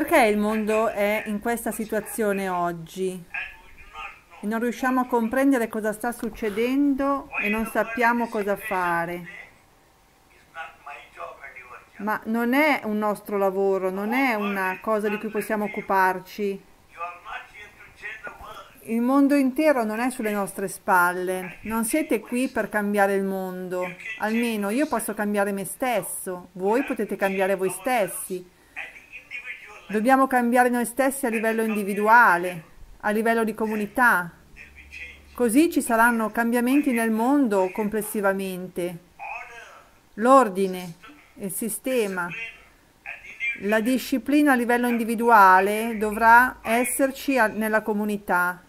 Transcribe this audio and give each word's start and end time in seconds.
Perché 0.00 0.28
il 0.28 0.38
mondo 0.38 0.88
è 0.88 1.24
in 1.26 1.40
questa 1.40 1.72
situazione 1.72 2.48
oggi? 2.48 3.22
E 4.40 4.46
non 4.46 4.58
riusciamo 4.58 5.02
a 5.02 5.06
comprendere 5.06 5.68
cosa 5.68 5.92
sta 5.92 6.10
succedendo 6.10 7.28
e 7.42 7.50
non 7.50 7.66
sappiamo 7.66 8.26
cosa 8.28 8.56
fare. 8.56 9.28
Ma 11.98 12.18
non 12.24 12.54
è 12.54 12.80
un 12.84 12.96
nostro 12.96 13.36
lavoro, 13.36 13.90
non 13.90 14.14
è 14.14 14.32
una 14.32 14.78
cosa 14.80 15.10
di 15.10 15.18
cui 15.18 15.28
possiamo 15.28 15.66
occuparci. 15.66 16.64
Il 18.84 19.02
mondo 19.02 19.34
intero 19.34 19.84
non 19.84 20.00
è 20.00 20.08
sulle 20.08 20.32
nostre 20.32 20.68
spalle, 20.68 21.58
non 21.64 21.84
siete 21.84 22.20
qui 22.20 22.48
per 22.48 22.70
cambiare 22.70 23.16
il 23.16 23.24
mondo, 23.24 23.84
almeno 24.20 24.70
io 24.70 24.86
posso 24.86 25.12
cambiare 25.12 25.52
me 25.52 25.66
stesso, 25.66 26.48
voi 26.52 26.84
potete 26.84 27.16
cambiare 27.16 27.54
voi 27.54 27.68
stessi. 27.68 28.58
Dobbiamo 29.90 30.28
cambiare 30.28 30.68
noi 30.68 30.84
stessi 30.84 31.26
a 31.26 31.30
livello 31.30 31.64
individuale, 31.64 32.62
a 33.00 33.10
livello 33.10 33.42
di 33.42 33.54
comunità. 33.54 34.30
Così 35.34 35.68
ci 35.68 35.82
saranno 35.82 36.30
cambiamenti 36.30 36.92
nel 36.92 37.10
mondo 37.10 37.72
complessivamente. 37.72 38.98
L'ordine, 40.14 40.92
il 41.38 41.50
sistema, 41.50 42.28
la 43.62 43.80
disciplina 43.80 44.52
a 44.52 44.54
livello 44.54 44.86
individuale 44.86 45.96
dovrà 45.98 46.58
esserci 46.62 47.34
nella 47.54 47.82
comunità. 47.82 48.62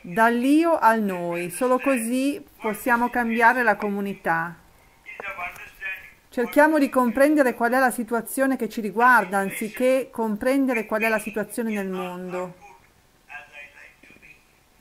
Dall'io 0.00 0.78
al 0.80 1.00
noi, 1.00 1.50
solo 1.50 1.78
così 1.78 2.44
possiamo 2.60 3.08
cambiare 3.08 3.62
la 3.62 3.76
comunità. 3.76 4.64
Cerchiamo 6.36 6.78
di 6.78 6.90
comprendere 6.90 7.54
qual 7.54 7.72
è 7.72 7.78
la 7.78 7.90
situazione 7.90 8.58
che 8.58 8.68
ci 8.68 8.82
riguarda, 8.82 9.38
anziché 9.38 10.10
comprendere 10.12 10.84
qual 10.84 11.00
è 11.00 11.08
la 11.08 11.18
situazione 11.18 11.72
nel 11.72 11.88
mondo. 11.88 12.56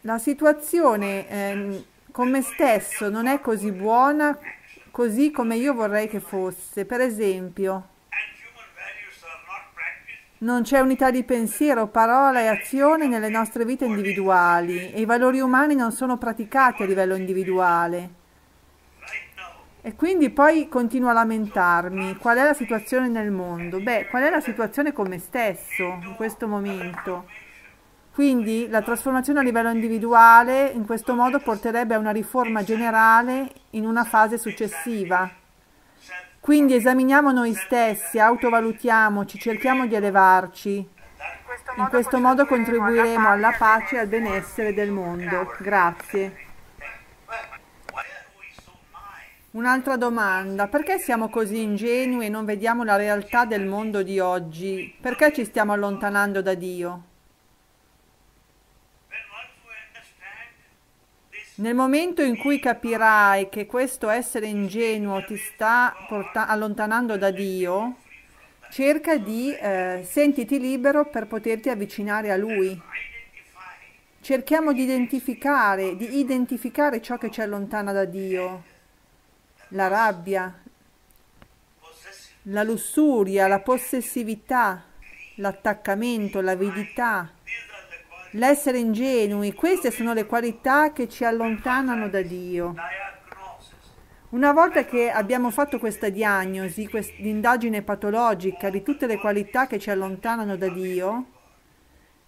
La 0.01 0.17
situazione 0.17 1.29
eh, 1.29 1.85
con 2.11 2.29
me 2.29 2.41
stesso 2.41 3.07
non 3.09 3.27
è 3.27 3.39
così 3.39 3.71
buona 3.71 4.37
così 4.91 5.31
come 5.31 5.55
io 5.55 5.73
vorrei 5.73 6.09
che 6.09 6.19
fosse. 6.19 6.83
Per 6.83 6.99
esempio, 6.99 7.87
non 10.39 10.63
c'è 10.63 10.81
unità 10.81 11.09
di 11.09 11.23
pensiero, 11.23 11.87
parola 11.87 12.41
e 12.41 12.47
azione 12.47 13.07
nelle 13.07 13.29
nostre 13.29 13.63
vite 13.63 13.85
individuali 13.85 14.91
e 14.91 14.99
i 14.99 15.05
valori 15.05 15.39
umani 15.39 15.73
non 15.75 15.93
sono 15.93 16.17
praticati 16.17 16.83
a 16.83 16.85
livello 16.85 17.15
individuale. 17.15 18.23
E 19.85 19.93
quindi 19.93 20.31
poi 20.31 20.67
continuo 20.67 21.09
a 21.09 21.13
lamentarmi. 21.13 22.17
Qual 22.17 22.35
è 22.35 22.43
la 22.43 22.55
situazione 22.55 23.07
nel 23.07 23.29
mondo? 23.29 23.79
Beh, 23.79 24.07
qual 24.09 24.23
è 24.23 24.31
la 24.31 24.39
situazione 24.39 24.91
con 24.91 25.07
me 25.07 25.19
stesso 25.19 25.99
in 26.01 26.15
questo 26.15 26.47
momento? 26.47 27.27
Quindi 28.11 28.67
la 28.67 28.81
trasformazione 28.81 29.41
a 29.41 29.43
livello 29.43 29.69
individuale 29.69 30.71
in 30.73 30.87
questo 30.87 31.13
modo 31.13 31.37
porterebbe 31.37 31.93
a 31.93 31.99
una 31.99 32.09
riforma 32.09 32.63
generale 32.63 33.47
in 33.71 33.85
una 33.85 34.03
fase 34.05 34.39
successiva. 34.39 35.29
Quindi 36.39 36.73
esaminiamo 36.73 37.31
noi 37.31 37.53
stessi, 37.53 38.17
autovalutiamoci, 38.17 39.37
cerchiamo 39.37 39.85
di 39.85 39.93
elevarci. 39.93 40.77
In 41.77 41.87
questo 41.89 42.17
modo 42.17 42.47
contribuiremo 42.47 43.29
alla 43.29 43.53
pace 43.55 43.97
e 43.97 43.99
al 43.99 44.07
benessere 44.07 44.73
del 44.73 44.89
mondo. 44.89 45.53
Grazie. 45.59 46.44
Un'altra 49.55 49.95
domanda, 49.95 50.67
perché 50.67 50.97
siamo 50.97 51.29
così 51.29 51.61
ingenui 51.61 52.25
e 52.25 52.29
non 52.29 52.43
vediamo 52.43 52.83
la 52.83 52.97
realtà 52.97 53.45
del 53.45 53.65
mondo 53.65 54.03
di 54.03 54.19
oggi? 54.19 54.93
Perché 54.99 55.31
ci 55.31 55.45
stiamo 55.45 55.71
allontanando 55.71 56.41
da 56.41 56.53
Dio? 56.55 57.03
Nel 61.55 61.73
momento 61.73 62.21
in 62.21 62.35
cui 62.35 62.59
capirai 62.59 63.47
che 63.47 63.65
questo 63.65 64.09
essere 64.09 64.47
ingenuo 64.47 65.23
ti 65.23 65.37
sta 65.37 65.95
porta- 66.09 66.47
allontanando 66.47 67.15
da 67.15 67.31
Dio, 67.31 67.95
cerca 68.71 69.15
di 69.15 69.55
eh, 69.55 70.01
sentiti 70.05 70.59
libero 70.59 71.05
per 71.05 71.27
poterti 71.27 71.69
avvicinare 71.69 72.29
a 72.29 72.35
Lui. 72.35 72.77
Cerchiamo 74.19 74.73
di 74.73 74.81
identificare, 74.81 75.95
di 75.95 76.17
identificare 76.17 77.01
ciò 77.01 77.17
che 77.17 77.31
ci 77.31 77.39
allontana 77.39 77.93
da 77.93 78.03
Dio 78.03 78.73
la 79.69 79.87
rabbia, 79.87 80.53
la 82.43 82.63
lussuria, 82.63 83.47
la 83.47 83.59
possessività, 83.59 84.83
l'attaccamento, 85.35 86.41
l'avidità, 86.41 87.31
l'essere 88.31 88.77
ingenui, 88.77 89.53
queste 89.53 89.91
sono 89.91 90.13
le 90.13 90.25
qualità 90.25 90.91
che 90.91 91.09
ci 91.09 91.23
allontanano 91.23 92.09
da 92.09 92.21
Dio. 92.21 92.75
Una 94.29 94.51
volta 94.51 94.85
che 94.85 95.09
abbiamo 95.09 95.49
fatto 95.49 95.79
questa 95.79 96.09
diagnosi, 96.09 96.87
questa 96.87 97.13
indagine 97.21 97.81
patologica 97.81 98.69
di 98.69 98.83
tutte 98.83 99.07
le 99.07 99.17
qualità 99.17 99.65
che 99.65 99.79
ci 99.79 99.89
allontanano 99.89 100.57
da 100.57 100.67
Dio, 100.67 101.25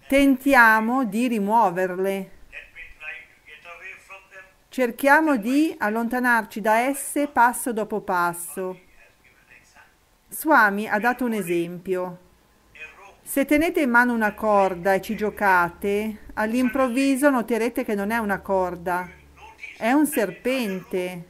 tentiamo 0.07 1.03
di 1.03 1.27
rimuoverle 1.27 2.31
Cerchiamo 4.77 5.37
di 5.37 5.73
allontanarci 5.75 6.61
da 6.61 6.81
esse 6.81 7.29
passo 7.29 7.73
dopo 7.73 8.01
passo. 8.01 8.79
Swami 10.29 10.87
ha 10.87 10.99
dato 10.99 11.25
un 11.25 11.33
esempio. 11.33 12.19
Se 13.23 13.45
tenete 13.45 13.81
in 13.81 13.89
mano 13.89 14.13
una 14.13 14.35
corda 14.35 14.93
e 14.93 15.01
ci 15.01 15.15
giocate, 15.15 16.25
all'improvviso 16.35 17.31
noterete 17.31 17.83
che 17.83 17.95
non 17.95 18.11
è 18.11 18.19
una 18.19 18.39
corda, 18.39 19.09
è 19.79 19.91
un 19.93 20.05
serpente. 20.05 21.25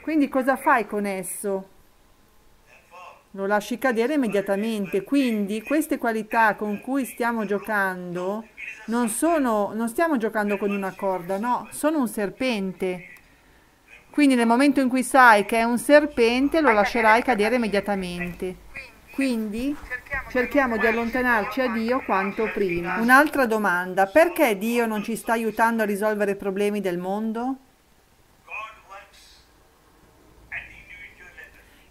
Quindi 0.00 0.30
cosa 0.30 0.56
fai 0.56 0.86
con 0.86 1.04
esso? 1.04 1.72
Lo 3.36 3.46
lasci 3.46 3.78
cadere 3.78 4.14
immediatamente. 4.14 5.02
Quindi 5.02 5.60
queste 5.62 5.98
qualità 5.98 6.54
con 6.54 6.80
cui 6.80 7.04
stiamo 7.04 7.44
giocando 7.44 8.46
non, 8.86 9.08
sono, 9.08 9.72
non 9.74 9.88
stiamo 9.88 10.16
giocando 10.18 10.56
con 10.56 10.70
una 10.70 10.94
corda, 10.94 11.36
no, 11.36 11.66
sono 11.72 11.98
un 11.98 12.06
serpente. 12.06 13.08
Quindi 14.10 14.36
nel 14.36 14.46
momento 14.46 14.80
in 14.80 14.88
cui 14.88 15.02
sai 15.02 15.44
che 15.46 15.58
è 15.58 15.64
un 15.64 15.78
serpente 15.78 16.60
lo 16.60 16.72
lascerai 16.72 17.22
cadere 17.22 17.56
immediatamente. 17.56 18.54
Quindi 19.10 19.76
cerchiamo 20.30 20.76
di 20.76 20.86
allontanarci 20.86 21.60
a 21.60 21.72
Dio 21.72 22.02
quanto 22.04 22.48
prima. 22.52 22.98
Un'altra 23.00 23.46
domanda, 23.46 24.06
perché 24.06 24.56
Dio 24.56 24.86
non 24.86 25.02
ci 25.02 25.16
sta 25.16 25.32
aiutando 25.32 25.82
a 25.82 25.86
risolvere 25.86 26.32
i 26.32 26.36
problemi 26.36 26.80
del 26.80 26.98
mondo? 26.98 27.56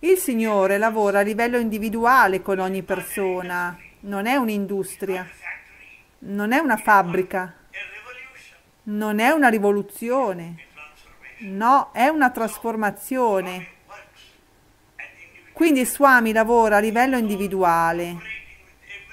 Il 0.03 0.17
Signore 0.17 0.77
lavora 0.77 1.19
a 1.19 1.21
livello 1.21 1.57
individuale 1.57 2.41
con 2.41 2.59
ogni 2.59 2.83
persona, 2.83 3.77
non 4.01 4.25
è 4.25 4.35
un'industria. 4.35 5.25
Non 6.19 6.51
è 6.51 6.57
una 6.57 6.75
fabbrica, 6.75 7.55
non 8.83 9.19
è 9.19 9.29
una 9.29 9.47
rivoluzione, 9.47 10.55
no, 11.39 11.91
è 11.93 12.09
una 12.09 12.31
trasformazione. 12.31 13.67
Quindi 15.53 15.85
Swami 15.85 16.33
lavora 16.33 16.75
a 16.75 16.79
livello 16.79 17.15
individuale, 17.15 18.17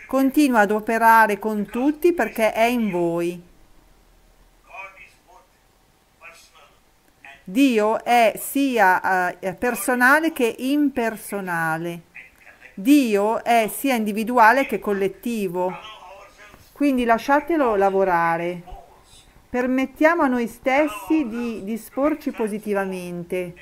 continua 0.08 0.62
ad 0.62 0.72
operare 0.72 1.38
con 1.38 1.66
tutti 1.66 2.12
perché 2.12 2.52
è 2.52 2.64
in 2.64 2.90
voi. 2.90 3.49
Dio 7.50 8.04
è 8.04 8.34
sia 8.38 9.34
uh, 9.40 9.56
personale 9.58 10.32
che 10.32 10.54
impersonale. 10.58 12.02
Dio 12.74 13.42
è 13.42 13.68
sia 13.68 13.96
individuale 13.96 14.66
che 14.66 14.78
collettivo. 14.78 15.72
Quindi 16.70 17.04
lasciatelo 17.04 17.74
lavorare. 17.74 18.62
Permettiamo 19.48 20.22
a 20.22 20.28
noi 20.28 20.46
stessi 20.46 21.26
di 21.26 21.64
disporci 21.64 22.30
positivamente. 22.30 23.54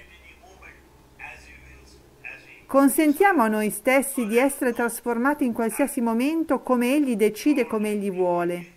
Consentiamo 2.67 3.41
a 3.41 3.49
noi 3.49 3.71
stessi 3.71 4.27
di 4.27 4.37
essere 4.37 4.75
trasformati 4.75 5.47
in 5.47 5.55
qualsiasi 5.55 6.03
momento 6.03 6.61
come 6.61 6.95
Egli 6.95 7.17
decide, 7.17 7.67
come 7.67 7.93
Egli 7.93 8.13
vuole. 8.13 8.77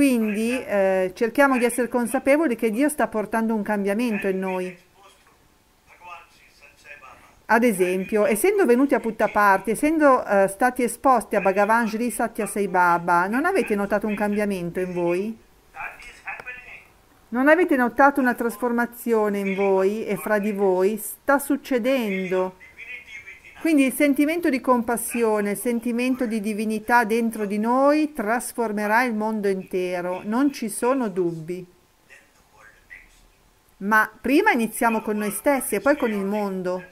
Quindi 0.00 0.58
eh, 0.64 1.12
cerchiamo 1.14 1.58
di 1.58 1.66
essere 1.66 1.88
consapevoli 1.88 2.56
che 2.56 2.70
Dio 2.70 2.88
sta 2.88 3.06
portando 3.06 3.54
un 3.54 3.60
cambiamento 3.60 4.28
in 4.28 4.38
noi. 4.38 4.74
Ad 7.44 7.62
esempio, 7.64 8.24
essendo 8.24 8.64
venuti 8.64 8.94
a 8.94 8.98
Puttaparthi, 8.98 9.72
essendo 9.72 10.24
uh, 10.26 10.48
stati 10.48 10.84
esposti 10.84 11.36
a 11.36 11.42
Bhagavan 11.42 11.86
Sri 11.86 12.10
Satya 12.10 12.46
Sai 12.46 12.66
Baba, 12.68 13.26
non 13.26 13.44
avete 13.44 13.74
notato 13.74 14.06
un 14.06 14.14
cambiamento 14.14 14.80
in 14.80 14.94
voi? 14.94 15.38
Non 17.28 17.48
avete 17.48 17.76
notato 17.76 18.22
una 18.22 18.32
trasformazione 18.32 19.38
in 19.38 19.54
voi 19.54 20.06
e 20.06 20.16
fra 20.16 20.38
di 20.38 20.52
voi? 20.52 20.96
Sta 20.96 21.38
succedendo. 21.38 22.54
Quindi 23.60 23.84
il 23.84 23.92
sentimento 23.92 24.48
di 24.48 24.58
compassione, 24.58 25.50
il 25.50 25.58
sentimento 25.58 26.24
di 26.24 26.40
divinità 26.40 27.04
dentro 27.04 27.44
di 27.44 27.58
noi 27.58 28.14
trasformerà 28.14 29.02
il 29.04 29.14
mondo 29.14 29.48
intero, 29.48 30.22
non 30.24 30.50
ci 30.50 30.70
sono 30.70 31.08
dubbi. 31.08 31.66
Ma 33.78 34.10
prima 34.18 34.50
iniziamo 34.52 35.02
con 35.02 35.18
noi 35.18 35.30
stessi 35.30 35.74
e 35.74 35.80
poi 35.80 35.98
con 35.98 36.10
il 36.10 36.24
mondo. 36.24 36.82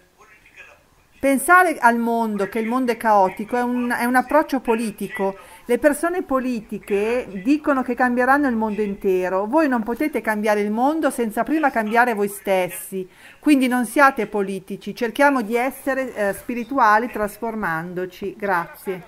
Pensare 1.18 1.78
al 1.78 1.96
mondo, 1.96 2.48
che 2.50 2.58
il 2.58 2.68
mondo 2.68 2.92
è 2.92 2.98
caotico, 2.98 3.56
è 3.56 3.62
un, 3.62 3.90
è 3.90 4.04
un 4.04 4.14
approccio 4.14 4.60
politico. 4.60 5.36
Le 5.70 5.76
persone 5.76 6.22
politiche 6.22 7.28
dicono 7.44 7.82
che 7.82 7.94
cambieranno 7.94 8.48
il 8.48 8.56
mondo 8.56 8.80
intero. 8.80 9.44
Voi 9.44 9.68
non 9.68 9.82
potete 9.82 10.22
cambiare 10.22 10.62
il 10.62 10.70
mondo 10.70 11.10
senza 11.10 11.42
prima 11.42 11.70
cambiare 11.70 12.14
voi 12.14 12.28
stessi. 12.28 13.06
Quindi 13.38 13.68
non 13.68 13.84
siate 13.84 14.28
politici, 14.28 14.94
cerchiamo 14.94 15.42
di 15.42 15.56
essere 15.56 16.14
eh, 16.14 16.32
spirituali 16.32 17.10
trasformandoci. 17.10 18.34
Grazie. 18.38 19.02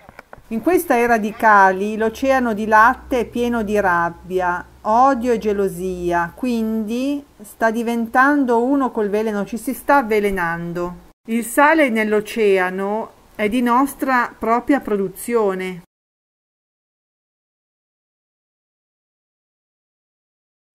In 0.48 0.60
questa 0.60 0.98
era 0.98 1.16
di 1.16 1.32
Cali 1.32 1.96
l'oceano 1.96 2.52
di 2.52 2.66
latte 2.66 3.20
è 3.20 3.24
pieno 3.24 3.62
di 3.62 3.80
rabbia, 3.80 4.62
odio 4.82 5.32
e 5.32 5.38
gelosia, 5.38 6.30
quindi 6.34 7.24
sta 7.40 7.70
diventando 7.70 8.62
uno 8.62 8.90
col 8.90 9.08
veleno, 9.08 9.46
ci 9.46 9.56
si 9.56 9.72
sta 9.72 9.96
avvelenando. 9.96 11.08
Il 11.26 11.42
sale 11.42 11.88
nell'oceano 11.88 13.12
è 13.34 13.48
di 13.48 13.62
nostra 13.62 14.30
propria 14.38 14.80
produzione. 14.80 15.84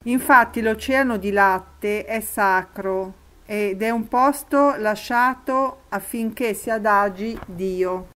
Infatti 0.08 0.62
l'oceano 0.62 1.18
di 1.18 1.32
latte 1.32 2.06
è 2.06 2.20
sacro 2.20 3.24
ed 3.46 3.82
è 3.82 3.90
un 3.90 4.08
posto 4.08 4.76
lasciato 4.78 5.84
affinché 5.90 6.54
si 6.54 6.70
adagi 6.70 7.40
Dio. 7.48 8.10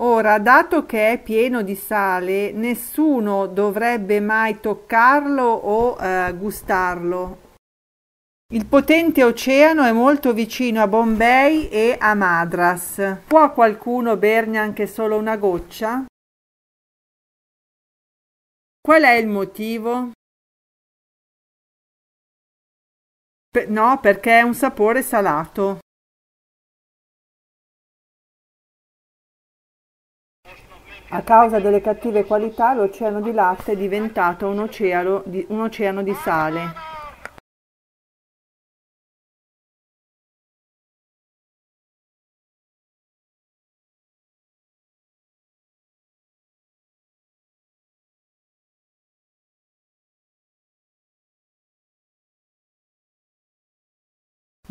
Ora, 0.00 0.38
dato 0.38 0.86
che 0.86 1.12
è 1.12 1.22
pieno 1.22 1.60
di 1.62 1.74
sale, 1.76 2.50
nessuno 2.52 3.46
dovrebbe 3.46 4.20
mai 4.20 4.58
toccarlo 4.58 5.44
o 5.44 5.98
eh, 6.00 6.34
gustarlo. 6.34 7.50
Il 8.52 8.66
potente 8.66 9.22
oceano 9.22 9.84
è 9.84 9.92
molto 9.92 10.32
vicino 10.32 10.82
a 10.82 10.88
Bombay 10.88 11.68
e 11.68 11.96
a 11.98 12.14
Madras. 12.14 13.18
Può 13.26 13.52
qualcuno 13.52 14.16
berne 14.16 14.58
anche 14.58 14.86
solo 14.86 15.16
una 15.16 15.36
goccia? 15.36 16.06
Qual 18.84 19.02
è 19.04 19.12
il 19.12 19.28
motivo? 19.28 20.10
Pe- 23.48 23.66
no, 23.66 24.00
perché 24.00 24.40
è 24.40 24.42
un 24.42 24.54
sapore 24.54 25.02
salato. 25.02 25.78
A 31.10 31.22
causa 31.22 31.60
delle 31.60 31.80
cattive 31.80 32.24
qualità 32.24 32.74
l'oceano 32.74 33.20
di 33.20 33.32
latte 33.32 33.72
è 33.72 33.76
diventato 33.76 34.48
un 34.48 34.58
oceano 34.58 35.22
di, 35.26 35.46
un 35.50 35.60
oceano 35.60 36.02
di 36.02 36.14
sale. 36.14 36.91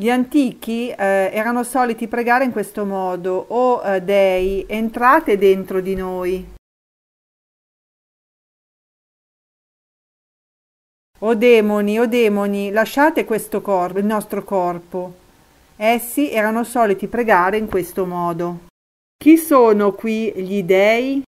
Gli 0.01 0.09
antichi 0.09 0.89
eh, 0.89 1.29
erano 1.31 1.61
soliti 1.61 2.07
pregare 2.07 2.43
in 2.43 2.51
questo 2.51 2.85
modo, 2.85 3.35
o 3.49 3.83
eh, 3.83 4.01
dei, 4.01 4.65
entrate 4.67 5.37
dentro 5.37 5.79
di 5.79 5.93
noi. 5.93 6.53
O 11.19 11.35
demoni, 11.35 11.99
o 11.99 12.07
demoni, 12.07 12.71
lasciate 12.71 13.25
questo 13.25 13.61
corpo, 13.61 13.99
il 13.99 14.05
nostro 14.05 14.43
corpo. 14.43 15.13
Essi 15.75 16.31
erano 16.31 16.63
soliti 16.63 17.05
pregare 17.05 17.57
in 17.57 17.67
questo 17.67 18.07
modo. 18.07 18.69
Chi 19.15 19.37
sono 19.37 19.91
qui 19.91 20.33
gli 20.33 20.63
dei? 20.63 21.21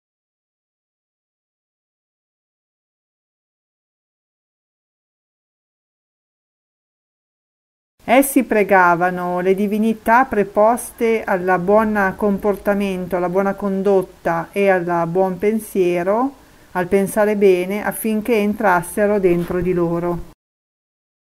Essi 8.06 8.44
pregavano 8.44 9.40
le 9.40 9.56
divinità 9.56 10.26
preposte 10.26 11.24
al 11.24 11.58
buon 11.64 12.14
comportamento, 12.18 13.16
alla 13.16 13.30
buona 13.30 13.54
condotta 13.54 14.50
e 14.52 14.68
al 14.70 15.08
buon 15.08 15.38
pensiero, 15.38 16.34
al 16.72 16.88
pensare 16.88 17.38
bene, 17.38 17.86
affinché 17.86 18.36
entrassero 18.36 19.20
dentro 19.20 19.62
di 19.62 19.72
loro. 19.72 20.32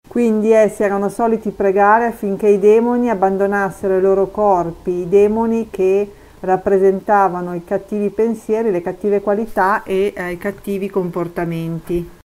Quindi 0.07 0.51
essi 0.53 0.81
erano 0.81 1.09
soliti 1.09 1.51
pregare 1.51 2.05
affinché 2.05 2.47
i 2.47 2.59
demoni 2.59 3.11
abbandonassero 3.11 3.97
i 3.97 4.01
loro 4.01 4.31
corpi, 4.31 4.91
i 5.01 5.09
demoni 5.09 5.69
che 5.69 6.11
rappresentavano 6.39 7.53
i 7.53 7.63
cattivi 7.63 8.09
pensieri, 8.09 8.71
le 8.71 8.81
cattive 8.81 9.21
qualità 9.21 9.83
e 9.83 10.13
eh, 10.15 10.31
i 10.31 10.37
cattivi 10.37 10.89
comportamenti. 10.89 12.20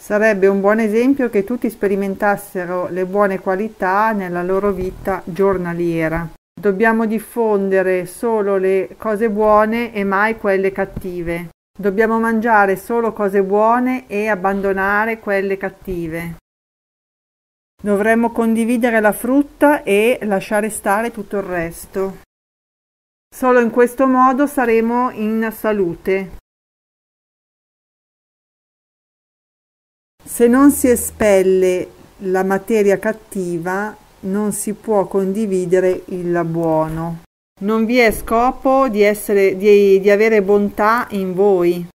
Sarebbe 0.00 0.46
un 0.46 0.60
buon 0.60 0.78
esempio 0.78 1.28
che 1.28 1.44
tutti 1.44 1.68
sperimentassero 1.68 2.88
le 2.88 3.04
buone 3.04 3.40
qualità 3.40 4.12
nella 4.12 4.42
loro 4.42 4.70
vita 4.72 5.20
giornaliera. 5.24 6.26
Dobbiamo 6.58 7.04
diffondere 7.04 8.06
solo 8.06 8.56
le 8.56 8.94
cose 8.96 9.28
buone 9.28 9.92
e 9.92 10.04
mai 10.04 10.38
quelle 10.38 10.72
cattive. 10.72 11.50
Dobbiamo 11.78 12.18
mangiare 12.18 12.76
solo 12.76 13.12
cose 13.12 13.42
buone 13.42 14.06
e 14.06 14.28
abbandonare 14.28 15.18
quelle 15.18 15.58
cattive. 15.58 16.36
Dovremmo 17.80 18.32
condividere 18.32 19.00
la 19.00 19.12
frutta 19.12 19.82
e 19.82 20.18
lasciare 20.22 20.70
stare 20.70 21.10
tutto 21.10 21.36
il 21.36 21.42
resto. 21.42 22.16
Solo 23.28 23.60
in 23.60 23.70
questo 23.70 24.06
modo 24.06 24.46
saremo 24.46 25.10
in 25.10 25.52
salute. 25.52 26.38
Se 30.28 30.46
non 30.46 30.70
si 30.70 30.88
espelle 30.88 31.88
la 32.18 32.44
materia 32.44 32.98
cattiva, 32.98 33.96
non 34.20 34.52
si 34.52 34.74
può 34.74 35.06
condividere 35.06 36.04
il 36.08 36.44
buono. 36.44 37.22
Non 37.62 37.86
vi 37.86 37.96
è 37.98 38.12
scopo 38.12 38.88
di, 38.88 39.00
essere, 39.00 39.56
di, 39.56 39.98
di 39.98 40.10
avere 40.10 40.42
bontà 40.42 41.08
in 41.10 41.32
voi. 41.32 41.88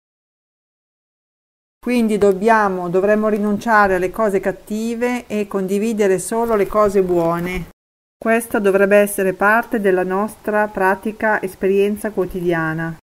Quindi 1.79 2.19
dobbiamo, 2.19 2.89
dovremmo 2.89 3.29
rinunciare 3.29 3.97
alle 3.97 4.11
cose 4.11 4.39
cattive 4.39 5.27
e 5.27 5.49
condividere 5.49 6.19
solo 6.19 6.55
le 6.55 6.69
cose 6.69 7.03
buone. 7.03 7.71
Questa 8.17 8.59
dovrebbe 8.59 8.97
essere 8.97 9.35
parte 9.35 9.81
della 9.81 10.05
nostra 10.05 10.69
pratica 10.69 11.43
esperienza 11.43 12.11
quotidiana. 12.11 12.97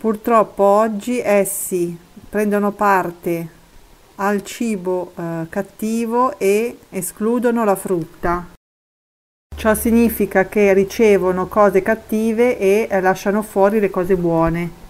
Purtroppo 0.00 0.62
oggi 0.62 1.20
essi 1.20 2.06
prendono 2.28 2.72
parte 2.72 3.56
al 4.16 4.42
cibo 4.42 5.12
eh, 5.16 5.46
cattivo 5.48 6.38
e 6.38 6.78
escludono 6.90 7.64
la 7.64 7.76
frutta. 7.76 8.46
Ciò 9.56 9.74
significa 9.74 10.46
che 10.46 10.72
ricevono 10.72 11.48
cose 11.48 11.82
cattive 11.82 12.58
e 12.58 12.86
eh, 12.90 13.00
lasciano 13.00 13.42
fuori 13.42 13.80
le 13.80 13.90
cose 13.90 14.16
buone. 14.16 14.86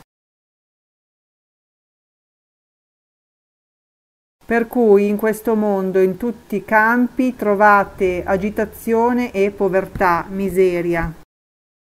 Per 4.45 4.67
cui 4.67 5.09
in 5.09 5.19
questo 5.19 5.55
mondo, 5.55 6.01
in 6.01 6.17
tutti 6.17 6.57
i 6.57 6.65
campi, 6.65 7.37
trovate 7.37 8.25
agitazione 8.25 9.31
e 9.31 9.51
povertà, 9.51 10.25
miseria. 10.31 11.13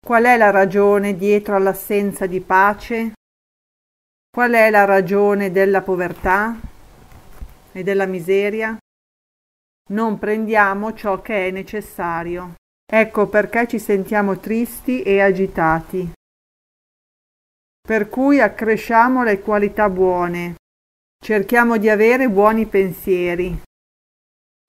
Qual 0.04 0.24
è 0.24 0.36
la 0.36 0.50
ragione 0.50 1.16
dietro 1.16 1.56
all'assenza 1.56 2.26
di 2.26 2.40
pace? 2.40 3.14
Qual 4.32 4.52
è 4.52 4.70
la 4.70 4.86
ragione 4.86 5.52
della 5.52 5.82
povertà 5.82 6.56
e 7.72 7.82
della 7.82 8.06
miseria? 8.06 8.78
Non 9.90 10.20
prendiamo 10.20 10.94
ciò 10.94 11.20
che 11.20 11.48
è 11.48 11.52
necessario. 11.52 12.54
Ecco 12.86 13.28
perché 13.28 13.68
ci 13.68 13.80
sentiamo 13.80 14.38
tristi 14.38 15.02
e 15.02 15.20
agitati. 15.20 16.12
Per 17.82 18.08
cui 18.08 18.40
accresciamo 18.40 19.24
le 19.24 19.40
qualità 19.40 19.90
buone, 19.90 20.56
cerchiamo 21.20 21.78
di 21.78 21.90
avere 21.90 22.30
buoni 22.30 22.68
pensieri, 22.68 23.60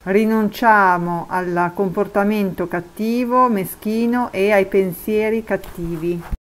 rinunciamo 0.06 1.26
al 1.28 1.72
comportamento 1.74 2.66
cattivo, 2.66 3.50
meschino 3.50 4.32
e 4.32 4.52
ai 4.52 4.64
pensieri 4.64 5.44
cattivi. 5.44 6.38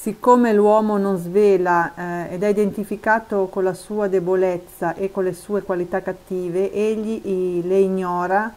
Siccome 0.00 0.54
l'uomo 0.54 0.96
non 0.96 1.18
svela 1.18 1.92
eh, 1.94 2.34
ed 2.34 2.42
è 2.42 2.46
identificato 2.46 3.48
con 3.50 3.64
la 3.64 3.74
sua 3.74 4.08
debolezza 4.08 4.94
e 4.94 5.10
con 5.10 5.24
le 5.24 5.34
sue 5.34 5.60
qualità 5.60 6.00
cattive, 6.00 6.72
egli 6.72 7.20
i, 7.22 7.60
le 7.62 7.78
ignora 7.80 8.50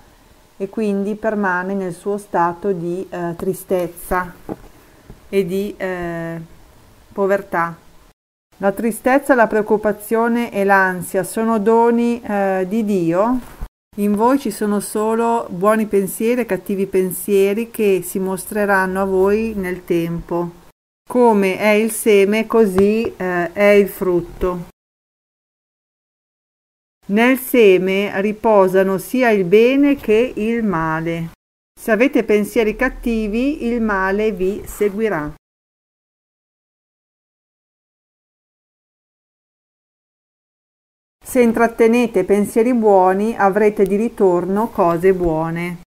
e 0.56 0.70
quindi 0.70 1.16
permane 1.16 1.74
nel 1.74 1.94
suo 1.94 2.18
stato 2.18 2.72
di 2.72 3.06
eh, 3.10 3.34
tristezza 3.36 4.34
e 5.28 5.46
di 5.46 5.76
eh, 5.76 6.40
povertà. 7.12 7.76
La 8.58 8.72
tristezza, 8.72 9.36
la 9.36 9.48
preoccupazione 9.48 10.50
e 10.50 10.64
l'ansia 10.64 11.24
sono 11.24 11.60
doni 11.60 12.22
eh, 12.22 12.66
di 12.70 12.86
Dio. 12.86 13.40
In 13.98 14.16
voi 14.16 14.40
ci 14.40 14.50
sono 14.50 14.80
solo 14.80 15.48
buoni 15.50 15.88
pensieri 15.88 16.42
e 16.42 16.46
cattivi 16.46 16.86
pensieri 16.86 17.70
che 17.70 18.02
si 18.02 18.20
mostreranno 18.20 19.02
a 19.02 19.06
voi 19.06 19.54
nel 19.58 19.84
tempo. 19.84 20.62
Come 21.10 21.58
è 21.58 21.70
il 21.70 21.92
seme, 21.92 22.48
così 22.48 23.04
eh, 23.04 23.52
è 23.52 23.70
il 23.72 23.88
frutto. 23.88 24.70
Nel 27.08 27.38
seme 27.38 28.22
riposano 28.22 28.98
sia 28.98 29.30
il 29.30 29.44
bene 29.44 29.96
che 29.96 30.34
il 30.36 30.64
male. 30.64 31.32
Se 31.78 31.92
avete 31.92 32.24
pensieri 32.24 32.76
cattivi, 32.76 33.66
il 33.66 33.82
male 33.82 34.32
vi 34.32 34.64
seguirà. 34.66 35.34
Se 41.26 41.42
intrattenete 41.42 42.24
pensieri 42.24 42.74
buoni, 42.74 43.36
avrete 43.36 43.84
di 43.84 43.98
ritorno 43.98 44.70
cose 44.70 45.14
buone. 45.14 45.82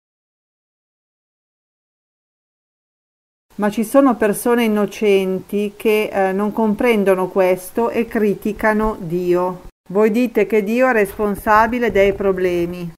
Ma 3.57 3.71
ci 3.71 3.85
sono 3.85 4.17
persone 4.17 4.65
innocenti 4.65 5.75
che 5.77 6.09
eh, 6.13 6.33
non 6.33 6.53
comprendono 6.53 7.29
questo 7.29 7.91
e 7.91 8.07
criticano 8.07 8.97
Dio. 8.99 9.69
Voi 9.91 10.11
dite 10.11 10.47
che 10.47 10.65
Dio 10.65 10.89
è 10.89 10.93
responsabile 10.93 11.93
dei 11.93 12.15
problemi. 12.15 12.93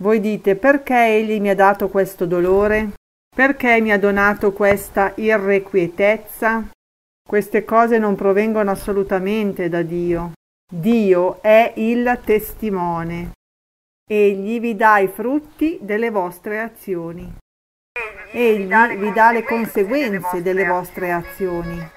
Voi 0.00 0.20
dite 0.20 0.56
perché 0.56 0.94
Egli 0.94 1.40
mi 1.40 1.50
ha 1.50 1.54
dato 1.54 1.88
questo 1.88 2.24
dolore? 2.24 2.92
Perché 3.34 3.80
mi 3.80 3.92
ha 3.92 3.98
donato 3.98 4.52
questa 4.52 5.12
irrequietezza? 5.16 6.70
Queste 7.28 7.64
cose 7.64 7.98
non 7.98 8.14
provengono 8.14 8.70
assolutamente 8.70 9.68
da 9.68 9.82
Dio. 9.82 10.32
Dio 10.72 11.42
è 11.42 11.74
il 11.76 12.18
testimone. 12.24 13.32
Egli 14.08 14.58
vi 14.58 14.74
dà 14.74 14.98
i 14.98 15.08
frutti 15.08 15.78
delle 15.82 16.10
vostre 16.10 16.60
azioni. 16.60 17.30
Egli 18.30 18.96
vi 18.96 19.12
dà 19.12 19.32
le 19.32 19.42
conseguenze 19.44 20.42
delle 20.42 20.64
vostre 20.64 21.12
azioni. 21.12 21.90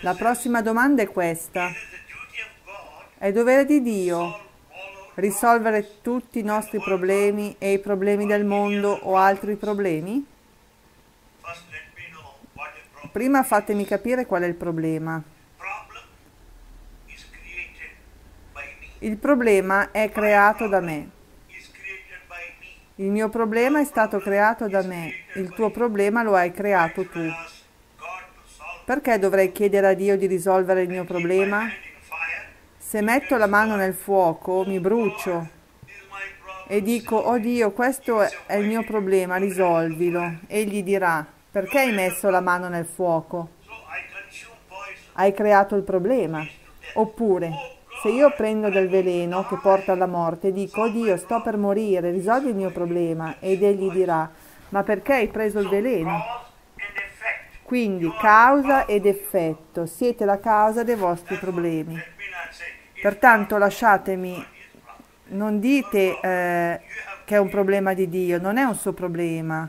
La 0.00 0.14
prossima 0.14 0.60
domanda 0.60 1.02
è 1.02 1.08
questa. 1.08 1.70
È 3.16 3.32
dovere 3.32 3.64
di 3.64 3.80
Dio 3.80 4.38
risolvere 5.14 6.00
tutti 6.02 6.40
i 6.40 6.42
nostri 6.42 6.78
problemi 6.78 7.56
e 7.58 7.72
i 7.72 7.78
problemi 7.78 8.26
del 8.26 8.44
mondo 8.44 8.90
o 8.90 9.16
altri 9.16 9.56
problemi? 9.56 10.26
Prima 13.12 13.42
fatemi 13.44 13.84
capire 13.84 14.26
qual 14.26 14.42
è 14.42 14.46
il 14.46 14.54
problema. 14.54 15.22
Il 18.98 19.16
problema 19.18 19.90
è 19.90 20.10
creato 20.10 20.66
da 20.66 20.80
me. 20.80 21.13
Il 22.98 23.10
mio 23.10 23.28
problema 23.28 23.80
è 23.80 23.84
stato 23.84 24.20
creato 24.20 24.68
da 24.68 24.82
me, 24.82 25.12
il 25.34 25.52
tuo 25.52 25.70
problema 25.70 26.22
lo 26.22 26.36
hai 26.36 26.52
creato 26.52 27.04
tu. 27.08 27.28
Perché 28.84 29.18
dovrei 29.18 29.50
chiedere 29.50 29.88
a 29.88 29.94
Dio 29.94 30.16
di 30.16 30.26
risolvere 30.26 30.82
il 30.82 30.88
mio 30.88 31.02
problema? 31.02 31.68
Se 32.78 33.00
metto 33.00 33.36
la 33.36 33.48
mano 33.48 33.74
nel 33.74 33.94
fuoco 33.94 34.62
mi 34.64 34.78
brucio 34.78 35.48
e 36.68 36.82
dico, 36.82 37.16
oh 37.16 37.36
Dio, 37.38 37.72
questo 37.72 38.20
è 38.46 38.54
il 38.54 38.66
mio 38.66 38.84
problema, 38.84 39.38
risolvilo. 39.38 40.32
Egli 40.46 40.84
dirà, 40.84 41.26
perché 41.50 41.80
hai 41.80 41.92
messo 41.92 42.30
la 42.30 42.40
mano 42.40 42.68
nel 42.68 42.86
fuoco? 42.86 43.54
Hai 45.14 45.34
creato 45.34 45.74
il 45.74 45.82
problema. 45.82 46.46
Oppure, 46.92 47.73
se 48.04 48.10
io 48.10 48.34
prendo 48.36 48.68
del 48.68 48.90
veleno 48.90 49.46
che 49.46 49.56
porta 49.56 49.92
alla 49.92 50.06
morte 50.06 50.52
dico, 50.52 50.90
Dio, 50.90 51.16
sto 51.16 51.40
per 51.40 51.56
morire, 51.56 52.10
risolvi 52.10 52.50
il 52.50 52.54
mio 52.54 52.68
problema, 52.68 53.36
ed 53.40 53.62
egli 53.62 53.90
dirà, 53.90 54.30
ma 54.68 54.82
perché 54.82 55.14
hai 55.14 55.28
preso 55.28 55.60
il 55.60 55.70
veleno? 55.70 56.22
Quindi 57.62 58.12
causa 58.20 58.84
ed 58.84 59.06
effetto, 59.06 59.86
siete 59.86 60.26
la 60.26 60.38
causa 60.38 60.84
dei 60.84 60.96
vostri 60.96 61.36
problemi. 61.36 61.98
Pertanto 63.00 63.56
lasciatemi, 63.56 64.46
non 65.28 65.58
dite 65.58 66.20
eh, 66.20 66.80
che 67.24 67.36
è 67.36 67.38
un 67.38 67.48
problema 67.48 67.94
di 67.94 68.10
Dio, 68.10 68.38
non 68.38 68.58
è 68.58 68.64
un 68.64 68.74
suo 68.74 68.92
problema. 68.92 69.66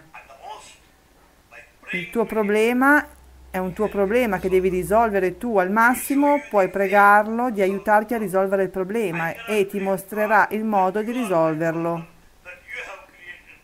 Il 1.91 2.09
tuo 2.09 2.25
problema 2.25 3.14
è 3.55 3.57
un 3.57 3.71
tuo 3.71 3.88
problema 3.88 4.38
che 4.38 4.50
devi 4.50 4.67
risolvere 4.67 5.38
tu 5.38 5.57
al 5.57 5.71
massimo, 5.71 6.41
puoi 6.50 6.67
pregarlo 6.67 7.50
di 7.51 7.62
aiutarti 7.62 8.13
a 8.13 8.17
risolvere 8.17 8.63
il 8.63 8.69
problema 8.69 9.33
e 9.45 9.65
ti 9.65 9.79
mostrerà 9.79 10.50
il 10.51 10.65
modo 10.65 11.01
di 11.01 11.13
risolverlo. 11.13 12.05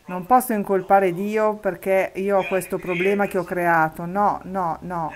Non 0.06 0.26
posso 0.26 0.54
incolpare 0.54 1.14
Dio 1.14 1.56
perché 1.56 2.14
io 2.16 2.38
ho 2.38 2.48
questo 2.48 2.78
problema 2.78 3.28
che 3.28 3.38
ho 3.38 3.44
creato. 3.44 4.06
No, 4.06 4.40
no, 4.46 4.78
no. 4.84 5.12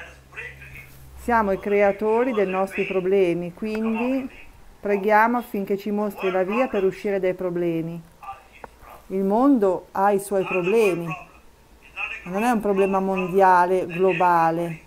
Siamo 1.19 1.53
i 1.53 1.59
creatori 1.61 2.33
dei 2.33 2.45
nostri 2.45 2.83
problemi, 2.83 3.53
quindi 3.53 4.29
preghiamo 4.81 5.37
affinché 5.37 5.77
ci 5.77 5.89
mostri 5.89 6.29
la 6.29 6.43
via 6.43 6.67
per 6.67 6.83
uscire 6.83 7.21
dai 7.21 7.33
problemi. 7.33 8.01
Il 9.07 9.23
mondo 9.23 9.87
ha 9.93 10.11
i 10.11 10.19
suoi 10.19 10.43
problemi 10.43 11.07
non 12.25 12.43
è 12.43 12.49
un 12.49 12.59
problema 12.59 12.99
mondiale, 12.99 13.85
globale. 13.85 14.79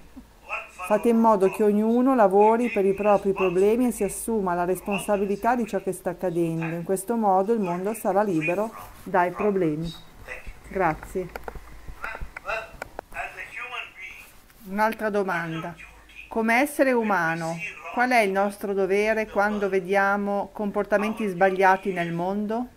Fate 0.89 1.11
in 1.11 1.19
modo 1.19 1.51
che 1.51 1.63
ognuno 1.63 2.15
lavori 2.15 2.71
per 2.71 2.85
i 2.85 2.95
propri 2.95 3.33
problemi 3.33 3.89
e 3.89 3.91
si 3.93 4.05
assuma 4.05 4.55
la 4.55 4.65
responsabilità 4.65 5.55
di 5.55 5.67
ciò 5.67 5.83
che 5.83 5.93
sta 5.93 6.11
accadendo. 6.11 6.75
In 6.77 6.85
questo 6.85 7.15
modo 7.15 7.53
il 7.53 7.61
mondo 7.61 7.93
sarà 7.93 8.23
libero 8.23 8.73
dai 9.03 9.31
problemi. 9.31 9.93
Grazie. 10.69 11.29
Un'altra 14.71 15.11
domanda. 15.11 15.75
Come 16.29 16.55
essere 16.55 16.93
umano, 16.93 17.57
qual 17.93 18.11
è 18.11 18.21
il 18.21 18.31
nostro 18.31 18.73
dovere 18.73 19.29
quando 19.29 19.69
vediamo 19.69 20.51
comportamenti 20.53 21.27
sbagliati 21.27 21.93
nel 21.93 22.13
mondo? 22.13 22.69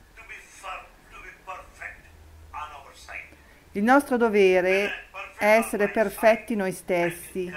Il 3.73 3.83
nostro 3.83 4.17
dovere 4.17 4.91
è 5.37 5.45
essere 5.45 5.87
perfetti 5.87 6.55
noi 6.55 6.73
stessi. 6.73 7.49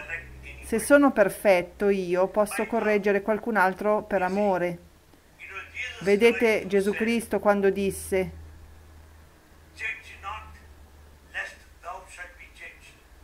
Se 0.63 0.79
sono 0.79 1.11
perfetto 1.11 1.89
io 1.89 2.29
posso 2.29 2.67
correggere 2.67 3.21
qualcun 3.21 3.57
altro 3.57 4.05
per 4.05 4.23
amore. 4.23 4.79
Vedete 6.03 6.69
Gesù 6.69 6.93
Cristo 6.93 7.41
quando 7.41 7.71
disse 7.71 8.43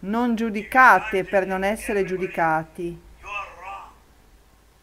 non 0.00 0.34
giudicate 0.34 1.22
per 1.22 1.46
non 1.46 1.62
essere 1.62 2.04
giudicati. 2.04 3.00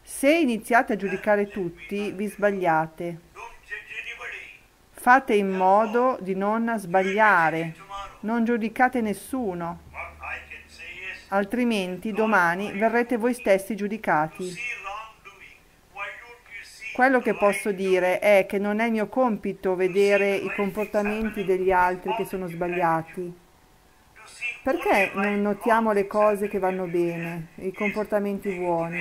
Se 0.00 0.30
iniziate 0.30 0.94
a 0.94 0.96
giudicare 0.96 1.48
tutti, 1.48 2.10
vi 2.12 2.26
sbagliate. 2.26 3.20
Fate 4.92 5.34
in 5.34 5.50
modo 5.50 6.16
di 6.22 6.34
non 6.34 6.74
sbagliare 6.78 7.86
non 8.20 8.44
giudicate 8.44 9.00
nessuno, 9.00 9.80
altrimenti 11.28 12.12
domani 12.12 12.72
verrete 12.72 13.16
voi 13.16 13.34
stessi 13.34 13.76
giudicati. 13.76 14.54
Quello 16.94 17.20
che 17.20 17.34
posso 17.34 17.70
dire 17.70 18.18
è 18.18 18.46
che 18.48 18.58
non 18.58 18.80
è 18.80 18.90
mio 18.90 19.06
compito 19.06 19.76
vedere 19.76 20.34
i 20.34 20.52
comportamenti 20.52 21.44
degli 21.44 21.70
altri 21.70 22.12
che 22.16 22.24
sono 22.24 22.48
sbagliati. 22.48 23.32
Perché 24.64 25.12
non 25.14 25.40
notiamo 25.40 25.92
le 25.92 26.08
cose 26.08 26.48
che 26.48 26.58
vanno 26.58 26.86
bene, 26.86 27.48
i 27.56 27.72
comportamenti 27.72 28.52
buoni? 28.52 29.00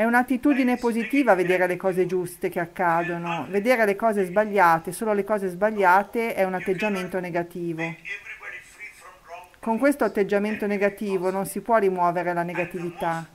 È 0.00 0.04
un'attitudine 0.06 0.78
positiva 0.78 1.34
vedere 1.34 1.66
le 1.66 1.76
cose 1.76 2.06
giuste 2.06 2.48
che 2.48 2.58
accadono, 2.58 3.46
vedere 3.50 3.84
le 3.84 3.96
cose 3.96 4.24
sbagliate, 4.24 4.92
solo 4.92 5.12
le 5.12 5.24
cose 5.24 5.48
sbagliate 5.48 6.32
è 6.32 6.42
un 6.44 6.54
atteggiamento 6.54 7.20
negativo. 7.20 7.82
Con 9.58 9.78
questo 9.78 10.04
atteggiamento 10.04 10.66
negativo 10.66 11.30
non 11.30 11.44
si 11.44 11.60
può 11.60 11.76
rimuovere 11.76 12.32
la 12.32 12.42
negatività. 12.42 13.28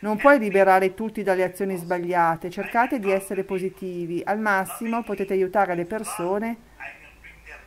Non 0.00 0.16
puoi 0.16 0.40
liberare 0.40 0.94
tutti 0.94 1.22
dalle 1.22 1.44
azioni 1.44 1.76
sbagliate, 1.76 2.50
cercate 2.50 2.98
di 2.98 3.12
essere 3.12 3.44
positivi, 3.44 4.20
al 4.24 4.40
massimo 4.40 5.04
potete 5.04 5.34
aiutare 5.34 5.76
le 5.76 5.84
persone 5.84 6.56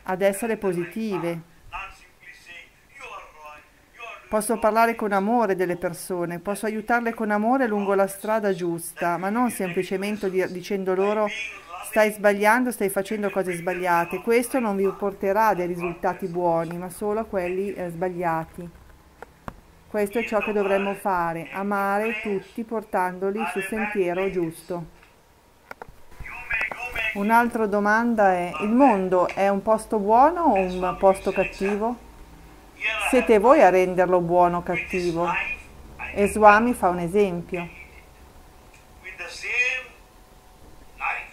ad 0.02 0.20
essere 0.20 0.58
positive. 0.58 1.51
Posso 4.32 4.58
parlare 4.58 4.94
con 4.94 5.12
amore 5.12 5.56
delle 5.56 5.76
persone, 5.76 6.38
posso 6.38 6.64
aiutarle 6.64 7.12
con 7.12 7.30
amore 7.30 7.66
lungo 7.66 7.92
la 7.92 8.06
strada 8.06 8.54
giusta, 8.54 9.18
ma 9.18 9.28
non 9.28 9.50
semplicemente 9.50 10.30
dicendo 10.50 10.94
loro 10.94 11.28
stai 11.84 12.12
sbagliando, 12.12 12.70
stai 12.70 12.88
facendo 12.88 13.28
cose 13.28 13.52
sbagliate. 13.52 14.22
Questo 14.22 14.58
non 14.58 14.76
vi 14.76 14.88
porterà 14.88 15.52
dei 15.52 15.66
risultati 15.66 16.28
buoni, 16.28 16.78
ma 16.78 16.88
solo 16.88 17.26
quelli 17.26 17.74
eh, 17.74 17.90
sbagliati. 17.90 18.66
Questo 19.86 20.20
è 20.20 20.24
ciò 20.24 20.38
che 20.38 20.54
dovremmo 20.54 20.94
fare, 20.94 21.50
amare 21.52 22.14
tutti 22.22 22.64
portandoli 22.64 23.38
sul 23.52 23.64
sentiero 23.64 24.30
giusto. 24.30 24.86
Un'altra 27.16 27.66
domanda 27.66 28.32
è, 28.32 28.50
il 28.62 28.70
mondo 28.70 29.28
è 29.28 29.50
un 29.50 29.60
posto 29.60 29.98
buono 29.98 30.40
o 30.40 30.54
un 30.54 30.96
posto 30.98 31.32
cattivo? 31.32 32.01
Siete 33.12 33.38
voi 33.38 33.60
a 33.60 33.68
renderlo 33.68 34.20
buono 34.20 34.56
o 34.56 34.62
cattivo? 34.62 35.28
E 36.14 36.28
Swami 36.28 36.72
fa 36.72 36.88
un 36.88 36.98
esempio. 36.98 37.68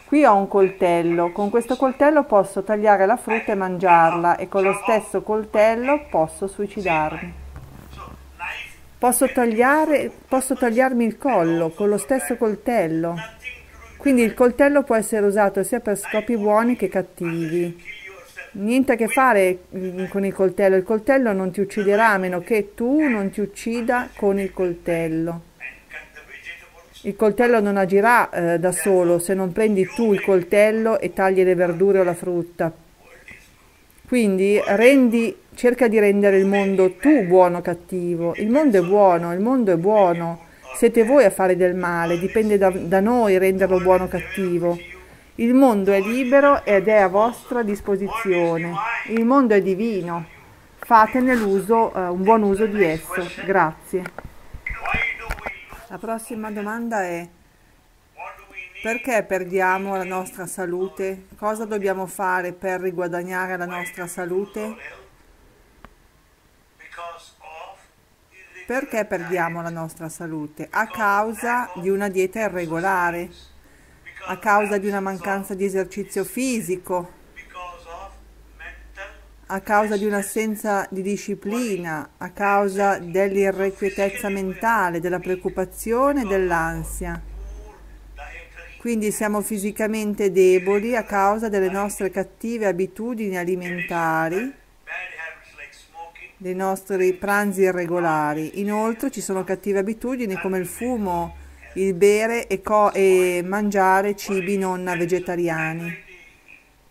Qui 0.04 0.26
ho 0.26 0.36
un 0.36 0.50
coltello, 0.50 1.32
con 1.32 1.50
questo 1.50 1.78
coltello 1.78 2.26
posso 2.26 2.64
tagliare 2.64 3.06
la 3.06 3.16
frutta 3.16 3.54
e 3.54 3.56
mangiarla 3.56 4.36
e 4.36 4.50
con 4.50 4.64
lo 4.64 4.74
stesso 4.74 5.22
coltello 5.22 6.06
posso 6.10 6.48
suicidarmi. 6.48 7.34
Posso, 8.98 9.32
tagliare, 9.32 10.12
posso 10.28 10.56
tagliarmi 10.56 11.06
il 11.06 11.18
collo 11.18 11.70
con 11.70 11.88
lo 11.88 11.98
stesso 11.98 12.36
coltello. 12.36 13.16
Quindi 13.96 14.24
il 14.24 14.34
coltello 14.34 14.84
può 14.84 14.96
essere 14.96 15.26
usato 15.26 15.64
sia 15.64 15.80
per 15.80 15.98
scopi 15.98 16.36
buoni 16.36 16.76
che 16.76 16.90
cattivi. 16.90 17.99
Niente 18.52 18.94
a 18.94 18.96
che 18.96 19.08
fare 19.08 19.60
con 20.10 20.26
il 20.26 20.34
coltello, 20.34 20.76
il 20.76 20.84
coltello 20.84 21.34
non 21.34 21.52
ti 21.52 21.62
ucciderà 21.62 22.10
a 22.10 22.18
meno 22.18 22.40
che 22.40 22.74
tu 22.74 23.08
non 23.08 23.30
ti 23.30 23.42
uccida 23.42 24.10
con 24.16 24.40
il 24.40 24.52
coltello. 24.52 25.42
Il 27.04 27.16
coltello 27.16 27.62
non 27.62 27.78
agirà 27.78 28.30
eh, 28.30 28.60
da 28.60 28.72
solo 28.72 29.20
se 29.20 29.34
non 29.34 29.52
prendi 29.52 29.88
tu 29.88 30.14
il 30.14 30.22
coltello 30.22 31.00
e 31.00 31.14
tagli 31.14 31.44
le 31.44 31.54
verdure 31.54 32.00
o 32.00 32.04
la 32.04 32.16
frutta. 32.16 32.74
Quindi 34.08 34.60
rendi 34.66 35.36
cerca 35.54 35.88
di 35.88 36.00
rendere 36.00 36.40
il 36.40 36.48
mondo 36.48 36.96
tu 36.96 37.28
buono 37.28 37.60
o 37.60 37.62
cattivo. 37.62 38.34
Il 38.38 38.50
mondo 38.50 38.80
è 38.80 38.82
buono, 38.82 39.32
il 39.32 39.40
mondo 39.40 39.72
è 39.72 39.78
buono. 39.78 40.48
Siete 40.76 41.04
voi 41.04 41.24
a 41.24 41.30
fare 41.30 41.56
del 41.56 41.76
male, 41.76 42.18
dipende 42.18 42.58
da, 42.58 42.72
da 42.72 43.00
noi 43.00 43.38
renderlo 43.38 43.80
buono 43.80 44.06
o 44.06 44.08
cattivo. 44.08 44.78
Il 45.40 45.54
mondo 45.54 45.94
è 45.94 46.02
libero 46.02 46.66
ed 46.66 46.90
è 46.90 46.98
a 46.98 47.08
vostra 47.08 47.64
disposizione. 47.64 48.74
Il 49.08 49.24
mondo 49.24 49.54
è 49.54 49.62
divino. 49.62 50.26
Fatene 50.76 51.34
l'uso, 51.34 51.96
uh, 51.96 52.12
un 52.12 52.24
buon 52.24 52.44
uso 52.44 52.66
di 52.66 52.84
esso. 52.84 53.26
Grazie. 53.46 54.04
La 55.88 55.98
prossima 55.98 56.52
domanda 56.52 57.04
è 57.04 57.26
perché 58.82 59.24
perdiamo 59.24 59.96
la 59.96 60.04
nostra 60.04 60.46
salute? 60.46 61.28
Cosa 61.38 61.64
dobbiamo 61.64 62.06
fare 62.06 62.52
per 62.52 62.82
riguadagnare 62.82 63.56
la 63.56 63.66
nostra 63.66 64.08
salute? 64.08 64.76
Perché 68.68 69.06
perdiamo 69.06 69.62
la 69.62 69.70
nostra 69.70 70.10
salute? 70.10 70.68
A 70.70 70.86
causa 70.88 71.72
di 71.76 71.90
una 71.90 72.10
dieta 72.10 72.42
irregolare, 72.42 73.30
a 74.28 74.38
causa 74.38 74.78
di 74.78 74.88
una 74.88 75.00
mancanza 75.00 75.54
di 75.54 75.66
esercizio 75.66 76.24
fisico, 76.24 77.18
a 79.48 79.62
causa 79.62 79.98
di 79.98 80.06
un'assenza 80.06 80.88
di 80.92 81.02
disciplina, 81.02 82.12
a 82.18 82.30
causa 82.30 83.00
dell'irrequietezza 83.00 84.30
mentale, 84.30 85.00
della 85.00 85.20
preoccupazione 85.20 86.22
e 86.22 86.26
dell'ansia. 86.26 87.20
Quindi 88.78 89.12
siamo 89.12 89.42
fisicamente 89.42 90.32
deboli 90.32 90.96
a 90.96 91.04
causa 91.04 91.50
delle 91.50 91.70
nostre 91.70 92.12
cattive 92.12 92.68
abitudini 92.68 93.38
alimentari 93.38 94.54
dei 96.42 96.56
nostri 96.56 97.14
pranzi 97.14 97.64
irregolari. 97.64 98.62
Inoltre 98.62 99.12
ci 99.12 99.20
sono 99.20 99.44
cattive 99.44 99.80
abitudini 99.80 100.40
come 100.40 100.58
il 100.58 100.66
fumo, 100.66 101.36
il 101.74 101.94
bere 101.94 102.48
e, 102.48 102.62
e 102.94 103.42
mangiare 103.44 104.16
cibi 104.16 104.58
non 104.58 104.84
vegetariani. 104.98 106.08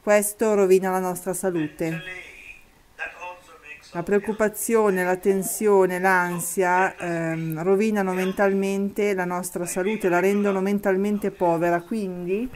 Questo 0.02 0.54
rovina 0.54 0.90
la 0.90 1.00
nostra 1.00 1.34
salute. 1.34 2.00
La 3.92 4.02
preoccupazione, 4.02 5.02
la 5.02 5.16
tensione, 5.16 5.98
l'ansia 5.98 6.94
ehm, 6.96 7.62
rovinano 7.62 8.12
mentalmente 8.12 9.14
la 9.14 9.24
nostra 9.24 9.64
salute, 9.64 10.08
la 10.10 10.20
rendono 10.20 10.60
mentalmente 10.60 11.30
povera. 11.30 11.80
Quindi 11.80 12.50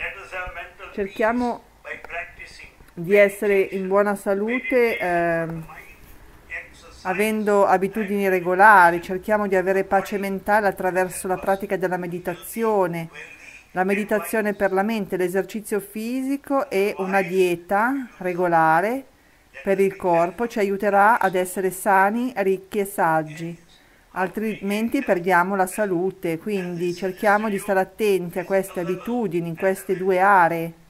cerchiamo 0.93 1.63
di 2.95 3.17
essere 3.17 3.61
in 3.61 3.89
buona 3.89 4.15
salute. 4.15 4.99
Ehm, 4.99 5.67
avendo 7.03 7.67
abitudini 7.67 8.29
regolari, 8.29 9.03
cerchiamo 9.03 9.49
di 9.49 9.57
avere 9.57 9.85
pace 9.85 10.19
mentale 10.19 10.69
attraverso 10.69 11.27
la 11.27 11.37
pratica 11.37 11.77
della 11.77 11.97
meditazione, 11.97 13.09
la 13.73 13.85
meditazione 13.85 14.55
per 14.55 14.73
la 14.73 14.83
mente, 14.83 15.17
l'esercizio 15.17 15.81
fisico 15.81 16.69
e 16.71 16.95
una 16.99 17.23
dieta 17.23 18.09
regolare 18.19 19.07
per 19.63 19.81
il 19.81 19.97
corpo 19.97 20.47
ci 20.47 20.59
aiuterà 20.59 21.19
ad 21.19 21.35
essere 21.35 21.71
sani, 21.71 22.33
ricchi 22.37 22.79
e 22.79 22.85
saggi. 22.85 23.59
Altrimenti 24.13 25.03
perdiamo 25.03 25.57
la 25.57 25.67
salute, 25.67 26.39
quindi 26.39 26.95
cerchiamo 26.95 27.49
di 27.49 27.59
stare 27.59 27.81
attenti 27.81 28.39
a 28.39 28.45
queste 28.45 28.81
abitudini 28.81 29.49
in 29.49 29.57
queste 29.57 29.97
due 29.97 30.21
aree 30.21 30.81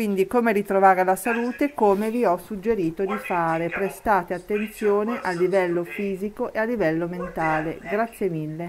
quindi 0.00 0.26
come 0.26 0.52
ritrovare 0.52 1.04
la 1.04 1.14
salute, 1.14 1.74
come 1.74 2.10
vi 2.10 2.24
ho 2.24 2.38
suggerito 2.38 3.04
di 3.04 3.18
fare. 3.18 3.68
Prestate 3.68 4.32
attenzione 4.32 5.20
a 5.20 5.30
livello 5.32 5.84
fisico 5.84 6.50
e 6.54 6.58
a 6.58 6.64
livello 6.64 7.06
mentale. 7.06 7.78
Grazie 7.82 8.30
mille. 8.30 8.68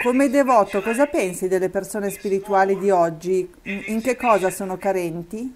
Come 0.00 0.30
devoto, 0.30 0.80
cosa 0.80 1.06
pensi 1.06 1.48
delle 1.48 1.70
persone 1.70 2.10
spirituali 2.10 2.78
di 2.78 2.90
oggi? 2.90 3.52
In 3.62 4.00
che 4.00 4.14
cosa 4.14 4.48
sono 4.48 4.76
carenti? 4.76 5.52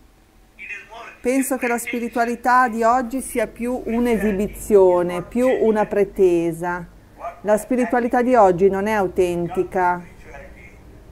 Penso 1.21 1.57
che 1.57 1.69
la 1.69 1.79
spiritualità 1.79 2.69
di 2.69 2.83
oggi 2.83 3.21
sia 3.21 3.47
più 3.47 3.81
un'esibizione, 3.85 5.23
più 5.23 5.47
una 5.47 5.87
pretesa. 5.87 6.85
La 7.43 7.57
spiritualità 7.57 8.21
di 8.21 8.35
oggi 8.35 8.69
non 8.69 8.89
è 8.89 8.93
autentica, 8.93 10.03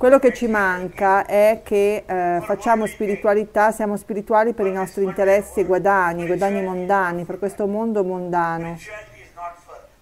quello 0.05 0.19
che 0.19 0.35
ci 0.35 0.49
manca 0.49 1.25
è 1.25 1.63
che 1.65 2.03
eh, 2.05 2.41
facciamo 2.43 2.85
spiritualità, 2.85 3.71
siamo 3.71 3.97
spirituali 3.97 4.53
per 4.53 4.67
i 4.67 4.71
nostri 4.71 5.03
interessi 5.03 5.61
e 5.61 5.65
guadagni, 5.65 6.27
guadagni 6.27 6.61
mondani, 6.63 7.25
per 7.25 7.39
questo 7.39 7.67
mondo 7.67 8.05
mondano. 8.05 8.77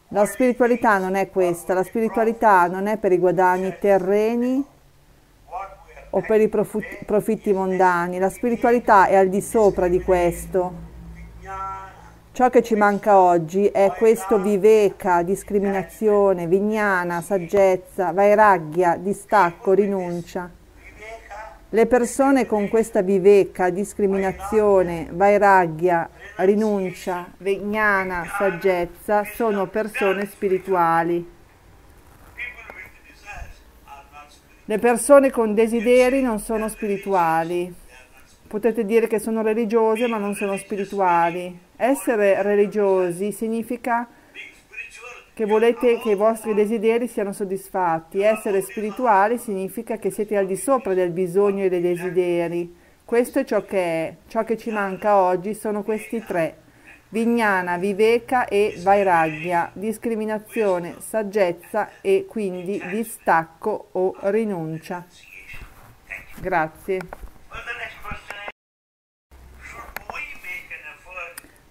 La 0.08 0.26
spiritualità 0.26 0.98
non 0.98 1.14
è 1.14 1.30
questa, 1.30 1.72
la 1.72 1.84
spiritualità 1.84 2.66
non 2.66 2.88
è 2.88 2.96
per 2.96 3.12
i 3.12 3.18
guadagni 3.18 3.76
terreni 3.78 4.64
o 6.10 6.20
per 6.20 6.40
i 6.40 6.48
profitti 6.48 7.52
mondani, 7.52 8.18
la 8.18 8.28
spiritualità 8.28 9.06
è 9.06 9.14
al 9.14 9.28
di 9.28 9.40
sopra 9.40 9.86
di 9.86 10.02
questo. 10.02 10.91
Ciò 12.34 12.48
che 12.48 12.62
ci 12.62 12.74
manca 12.76 13.18
oggi 13.18 13.66
è 13.66 13.92
questo 13.94 14.38
viveka, 14.38 15.22
discriminazione, 15.22 16.46
vignana, 16.46 17.20
saggezza, 17.20 18.12
vairagya, 18.12 18.96
distacco, 18.96 19.74
rinuncia. 19.74 20.50
Le 21.68 21.86
persone 21.86 22.46
con 22.46 22.70
questa 22.70 23.02
viveka, 23.02 23.68
discriminazione, 23.68 25.08
vairagya, 25.12 26.08
rinuncia, 26.36 27.30
vignana, 27.36 28.24
saggezza 28.38 29.24
sono 29.24 29.66
persone 29.66 30.24
spirituali. 30.24 31.30
Le 34.64 34.78
persone 34.78 35.30
con 35.30 35.52
desideri 35.52 36.22
non 36.22 36.38
sono 36.38 36.70
spirituali. 36.70 37.74
Potete 38.48 38.86
dire 38.86 39.06
che 39.06 39.18
sono 39.18 39.42
religiose 39.42 40.06
ma 40.06 40.16
non 40.16 40.34
sono 40.34 40.56
spirituali. 40.56 41.70
Essere 41.84 42.40
religiosi 42.42 43.32
significa 43.32 44.06
che 45.34 45.44
volete 45.46 45.98
che 45.98 46.12
i 46.12 46.14
vostri 46.14 46.54
desideri 46.54 47.08
siano 47.08 47.32
soddisfatti. 47.32 48.20
Essere 48.20 48.62
spirituali 48.62 49.36
significa 49.36 49.96
che 49.96 50.12
siete 50.12 50.36
al 50.36 50.46
di 50.46 50.54
sopra 50.54 50.94
del 50.94 51.10
bisogno 51.10 51.64
e 51.64 51.68
dei 51.68 51.80
desideri. 51.80 52.72
Questo 53.04 53.40
è 53.40 53.44
ciò 53.44 53.64
che 53.64 53.78
è. 53.78 54.14
Ciò 54.28 54.44
che 54.44 54.56
ci 54.56 54.70
manca 54.70 55.16
oggi 55.16 55.54
sono 55.54 55.82
questi 55.82 56.22
tre. 56.24 56.56
Vignana, 57.08 57.78
Viveka 57.78 58.46
e 58.46 58.78
Vairagya, 58.80 59.72
discriminazione, 59.72 60.94
saggezza 61.00 62.00
e 62.00 62.26
quindi 62.28 62.80
distacco 62.90 63.88
o 63.90 64.14
rinuncia. 64.30 65.04
Grazie. 66.40 67.31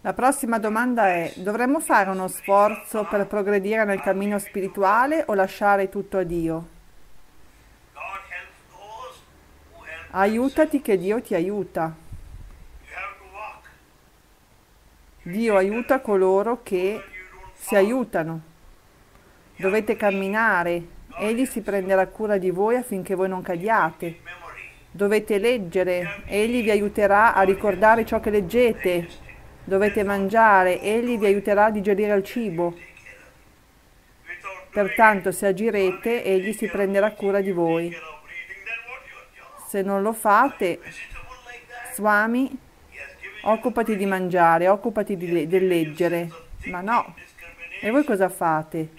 La 0.03 0.13
prossima 0.13 0.57
domanda 0.57 1.09
è, 1.09 1.31
dovremmo 1.35 1.79
fare 1.79 2.09
uno 2.09 2.27
sforzo 2.27 3.03
per 3.03 3.27
progredire 3.27 3.85
nel 3.85 4.01
cammino 4.01 4.39
spirituale 4.39 5.25
o 5.27 5.35
lasciare 5.35 5.89
tutto 5.89 6.17
a 6.17 6.23
Dio? 6.23 6.67
Aiutati 10.09 10.81
che 10.81 10.97
Dio 10.97 11.21
ti 11.21 11.35
aiuta. 11.35 11.95
Dio 15.21 15.55
aiuta 15.55 15.99
coloro 15.99 16.63
che 16.63 17.03
si 17.53 17.75
aiutano. 17.75 18.41
Dovete 19.55 19.95
camminare, 19.95 20.83
Egli 21.19 21.45
si 21.45 21.61
prenderà 21.61 22.07
cura 22.07 22.39
di 22.39 22.49
voi 22.49 22.75
affinché 22.75 23.13
voi 23.13 23.29
non 23.29 23.43
cadiate. 23.43 24.19
Dovete 24.89 25.37
leggere, 25.37 26.23
Egli 26.25 26.63
vi 26.63 26.71
aiuterà 26.71 27.35
a 27.35 27.43
ricordare 27.43 28.03
ciò 28.03 28.19
che 28.19 28.31
leggete. 28.31 29.29
Dovete 29.63 30.03
mangiare, 30.03 30.81
Egli 30.81 31.17
vi 31.17 31.25
aiuterà 31.25 31.65
a 31.65 31.71
digerire 31.71 32.15
il 32.15 32.23
cibo. 32.23 32.75
Pertanto 34.71 35.31
se 35.31 35.47
agirete, 35.47 36.23
Egli 36.23 36.53
si 36.53 36.67
prenderà 36.67 37.11
cura 37.11 37.41
di 37.41 37.51
voi. 37.51 37.95
Se 39.67 39.81
non 39.81 40.01
lo 40.01 40.13
fate, 40.13 40.79
Swami, 41.93 42.57
occupati 43.43 43.95
di 43.95 44.05
mangiare, 44.05 44.67
occupati 44.67 45.15
di, 45.15 45.47
di 45.47 45.67
leggere. 45.67 46.29
Ma 46.65 46.81
no. 46.81 47.15
E 47.81 47.89
voi 47.89 48.03
cosa 48.03 48.29
fate? 48.29 48.89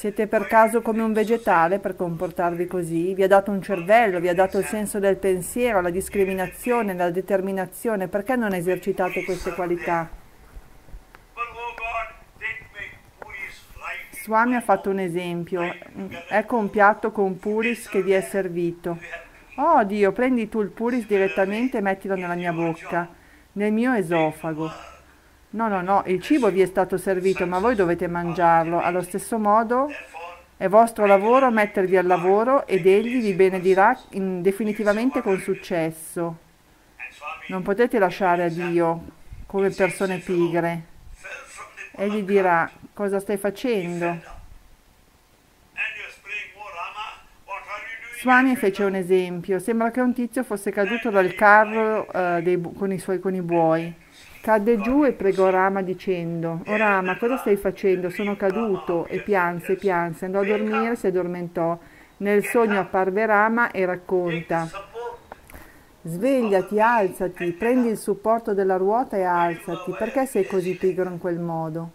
Siete 0.00 0.26
per 0.26 0.46
caso 0.46 0.80
come 0.80 1.02
un 1.02 1.12
vegetale 1.12 1.78
per 1.78 1.94
comportarvi 1.94 2.66
così? 2.66 3.12
Vi 3.12 3.22
ha 3.22 3.28
dato 3.28 3.50
un 3.50 3.60
cervello, 3.60 4.18
vi 4.18 4.28
ha 4.28 4.34
dato 4.34 4.56
il 4.56 4.64
senso 4.64 4.98
del 4.98 5.16
pensiero, 5.16 5.82
la 5.82 5.90
discriminazione, 5.90 6.94
la 6.94 7.10
determinazione. 7.10 8.08
Perché 8.08 8.34
non 8.34 8.54
esercitate 8.54 9.24
queste 9.24 9.52
qualità? 9.52 10.08
Swami 14.22 14.54
ha 14.54 14.62
fatto 14.62 14.88
un 14.88 15.00
esempio. 15.00 15.60
Ecco 16.30 16.56
un 16.56 16.70
piatto 16.70 17.10
con 17.10 17.38
puris 17.38 17.86
che 17.86 18.02
vi 18.02 18.12
è 18.12 18.22
servito. 18.22 18.96
Oh 19.56 19.84
Dio, 19.84 20.12
prendi 20.12 20.48
tu 20.48 20.62
il 20.62 20.70
puris 20.70 21.06
direttamente 21.06 21.76
e 21.76 21.82
mettilo 21.82 22.14
nella 22.14 22.36
mia 22.36 22.54
bocca, 22.54 23.06
nel 23.52 23.70
mio 23.70 23.92
esofago. 23.92 24.98
No, 25.52 25.66
no, 25.66 25.80
no, 25.80 26.04
il 26.06 26.22
cibo 26.22 26.48
vi 26.50 26.60
è 26.60 26.66
stato 26.66 26.96
servito, 26.96 27.44
ma 27.44 27.58
voi 27.58 27.74
dovete 27.74 28.06
mangiarlo. 28.06 28.80
Allo 28.80 29.02
stesso 29.02 29.36
modo 29.36 29.90
è 30.56 30.68
vostro 30.68 31.06
lavoro 31.06 31.50
mettervi 31.50 31.96
al 31.96 32.06
lavoro 32.06 32.66
ed 32.66 32.86
egli 32.86 33.20
vi 33.20 33.32
benedirà 33.32 33.98
in, 34.10 34.42
definitivamente 34.42 35.22
con 35.22 35.38
successo. 35.38 36.38
Non 37.48 37.62
potete 37.62 37.98
lasciare 37.98 38.44
a 38.44 38.48
Dio 38.48 39.04
come 39.46 39.70
persone 39.70 40.18
pigre. 40.18 40.82
Egli 41.96 42.22
dirà, 42.22 42.70
cosa 42.94 43.18
stai 43.18 43.36
facendo? 43.36 44.38
Swami 48.20 48.54
fece 48.54 48.84
un 48.84 48.94
esempio. 48.94 49.58
Sembra 49.58 49.90
che 49.90 50.00
un 50.00 50.12
tizio 50.12 50.44
fosse 50.44 50.70
caduto 50.70 51.10
dal 51.10 51.34
carro 51.34 52.06
uh, 52.12 52.40
dei, 52.40 52.60
con, 52.60 52.92
i 52.92 52.98
suoi, 52.98 53.18
con 53.18 53.34
i 53.34 53.40
buoi. 53.40 53.99
Cadde 54.42 54.78
giù 54.78 55.04
e 55.04 55.12
pregò 55.12 55.50
Rama 55.50 55.82
dicendo, 55.82 56.62
O 56.66 56.76
Rama, 56.76 57.18
cosa 57.18 57.36
stai 57.36 57.56
facendo? 57.56 58.08
Sono 58.08 58.36
caduto 58.36 59.06
e 59.06 59.20
pianse, 59.20 59.76
pianse, 59.76 60.24
andò 60.24 60.40
a 60.40 60.44
dormire, 60.44 60.96
si 60.96 61.08
addormentò. 61.08 61.78
Nel 62.18 62.42
sogno 62.44 62.80
apparve 62.80 63.26
Rama 63.26 63.70
e 63.70 63.84
racconta, 63.84 64.66
Svegliati, 66.02 66.80
alzati, 66.80 67.52
prendi 67.52 67.88
il 67.88 67.98
supporto 67.98 68.54
della 68.54 68.76
ruota 68.76 69.18
e 69.18 69.24
alzati, 69.24 69.94
perché 69.98 70.24
sei 70.24 70.46
così 70.46 70.74
pigro 70.74 71.10
in 71.10 71.18
quel 71.18 71.38
modo? 71.38 71.90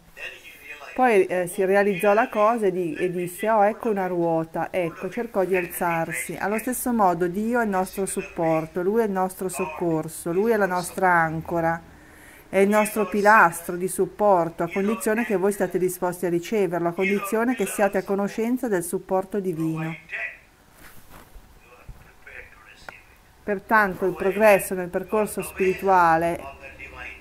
Poi 0.94 1.26
eh, 1.26 1.48
si 1.48 1.66
realizzò 1.66 2.14
la 2.14 2.30
cosa 2.30 2.68
e, 2.68 2.72
di, 2.72 2.94
e, 2.94 3.10
disse, 3.10 3.50
oh 3.50 3.66
ecco 3.66 3.90
una 3.90 4.06
ruota, 4.06 4.68
ecco, 4.70 5.10
cercò 5.10 5.44
di 5.44 5.58
alzarsi. 5.58 6.38
Allo 6.40 6.60
stesso 6.60 6.94
modo 6.94 7.26
Dio 7.26 7.60
è 7.60 7.64
il 7.64 7.70
nostro 7.70 8.06
supporto, 8.06 8.84
Lui 8.84 9.02
è 9.02 9.06
il 9.06 9.12
nostro 9.12 9.50
soccorso, 9.50 10.32
Lui 10.32 10.52
è 10.52 10.58
la 10.58 10.68
nostra 10.68 11.10
ancora 11.10 11.94
è 12.50 12.60
il 12.60 12.70
nostro 12.70 13.08
pilastro 13.08 13.76
di 13.76 13.88
supporto, 13.88 14.64
a 14.64 14.70
condizione 14.72 15.26
che 15.26 15.36
voi 15.36 15.52
siate 15.52 15.78
disposti 15.78 16.26
a 16.26 16.30
riceverlo, 16.30 16.90
a 16.90 16.94
condizione 16.94 17.56
che 17.56 17.66
siate 17.66 17.98
a 17.98 18.04
conoscenza 18.04 18.68
del 18.68 18.84
supporto 18.84 19.40
divino. 19.40 19.96
Pertanto 23.44 24.06
il 24.06 24.16
progresso 24.16 24.74
nel 24.74 24.90
percorso 24.90 25.42
spirituale 25.42 26.40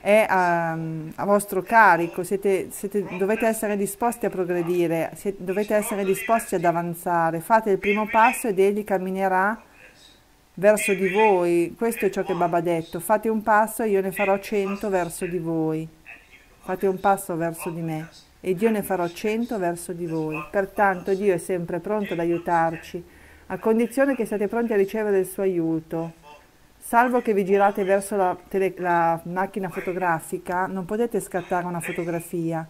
è 0.01 0.27
a, 0.29 0.73
a 0.73 1.25
vostro 1.25 1.63
carico, 1.63 2.23
siete, 2.23 2.69
siete, 2.71 3.05
dovete 3.19 3.47
essere 3.47 3.77
disposti 3.77 4.27
a 4.27 4.31
progredire, 4.31 5.11
siete, 5.15 5.43
dovete 5.43 5.75
essere 5.75 6.05
disposti 6.05 6.55
ad 6.55 6.65
avanzare, 6.65 7.41
fate 7.41 7.71
il 7.71 7.79
primo 7.79 8.07
passo 8.09 8.49
ed 8.49 8.59
egli 8.59 8.85
camminerà 8.85 9.61
verso 10.55 10.95
di 10.95 11.09
voi. 11.09 11.75
Questo 11.77 12.07
è 12.07 12.11
ciò 12.11 12.23
che 12.23 12.35
Baba 12.35 12.59
ha 12.59 12.63
detto. 12.63 13.01
Fate 13.01 13.29
un 13.29 13.43
passo 13.43 13.83
e 13.83 13.89
io 13.89 14.01
ne 14.01 14.13
farò 14.13 14.39
cento 14.39 14.89
verso 14.89 15.27
di 15.27 15.39
voi. 15.39 15.89
Fate 16.61 16.87
un 16.87 16.99
passo 16.99 17.37
verso 17.37 17.71
di 17.71 17.81
me 17.81 18.09
ed 18.41 18.61
io 18.61 18.71
ne 18.71 18.83
farò 18.83 19.09
cento 19.09 19.59
verso 19.59 19.93
di 19.93 20.07
voi. 20.07 20.43
Pertanto 20.51 21.15
Dio 21.15 21.33
è 21.33 21.39
sempre 21.39 21.79
pronto 21.81 22.13
ad 22.13 22.19
aiutarci, 22.19 23.03
a 23.47 23.59
condizione 23.59 24.15
che 24.15 24.27
siate 24.27 24.49
pronti 24.49 24.73
a 24.73 24.77
ricevere 24.77 25.19
il 25.19 25.27
suo 25.27 25.43
aiuto. 25.43 26.13
Salvo 26.79 27.23
che 27.23 27.33
vi 27.33 27.45
girate 27.45 27.83
verso 27.85 28.17
la, 28.17 28.37
tele, 28.49 28.75
la 28.77 29.19
macchina 29.25 29.71
fotografica, 29.71 30.67
non 30.67 30.85
potete 30.85 31.21
scattare 31.21 31.65
una 31.65 31.81
fotografia. 31.81 32.67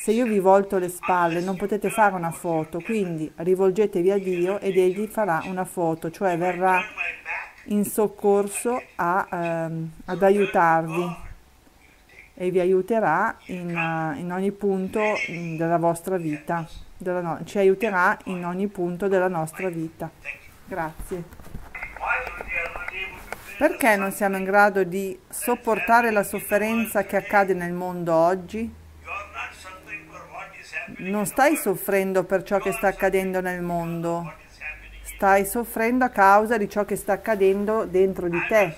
Se 0.00 0.12
io 0.12 0.26
vi 0.26 0.38
volto 0.38 0.78
le 0.78 0.88
spalle 0.88 1.40
non 1.40 1.56
potete 1.56 1.90
fare 1.90 2.14
una 2.14 2.30
foto, 2.30 2.80
quindi 2.80 3.30
rivolgetevi 3.34 4.12
a 4.12 4.16
Dio 4.16 4.60
ed 4.60 4.76
Egli 4.76 5.08
farà 5.08 5.42
una 5.46 5.64
foto, 5.64 6.08
cioè 6.12 6.38
verrà 6.38 6.80
in 7.64 7.84
soccorso 7.84 8.80
a, 8.94 9.26
ehm, 9.28 9.90
ad 10.04 10.22
aiutarvi 10.22 11.16
e 12.32 12.50
vi 12.52 12.60
aiuterà 12.60 13.38
in, 13.46 13.76
uh, 13.76 14.16
in 14.16 14.30
ogni 14.30 14.52
punto 14.52 15.02
della 15.26 15.78
vostra 15.78 16.16
vita, 16.16 16.64
della 16.96 17.20
no- 17.20 17.40
ci 17.44 17.58
aiuterà 17.58 18.16
in 18.26 18.44
ogni 18.44 18.68
punto 18.68 19.08
della 19.08 19.28
nostra 19.28 19.68
vita. 19.68 20.08
Grazie. 20.64 21.24
Perché 23.58 23.96
non 23.96 24.12
siamo 24.12 24.36
in 24.36 24.44
grado 24.44 24.84
di 24.84 25.18
sopportare 25.28 26.12
la 26.12 26.22
sofferenza 26.22 27.02
che 27.02 27.16
accade 27.16 27.52
nel 27.52 27.72
mondo 27.72 28.14
oggi? 28.14 28.77
Non 30.98 31.26
stai 31.26 31.56
soffrendo 31.56 32.24
per 32.24 32.42
ciò 32.42 32.58
che 32.58 32.72
sta 32.72 32.88
accadendo 32.88 33.40
nel 33.40 33.62
mondo, 33.62 34.32
stai 35.02 35.44
soffrendo 35.44 36.04
a 36.04 36.08
causa 36.08 36.56
di 36.56 36.68
ciò 36.68 36.84
che 36.84 36.96
sta 36.96 37.12
accadendo 37.14 37.84
dentro 37.84 38.28
di 38.28 38.38
te. 38.48 38.74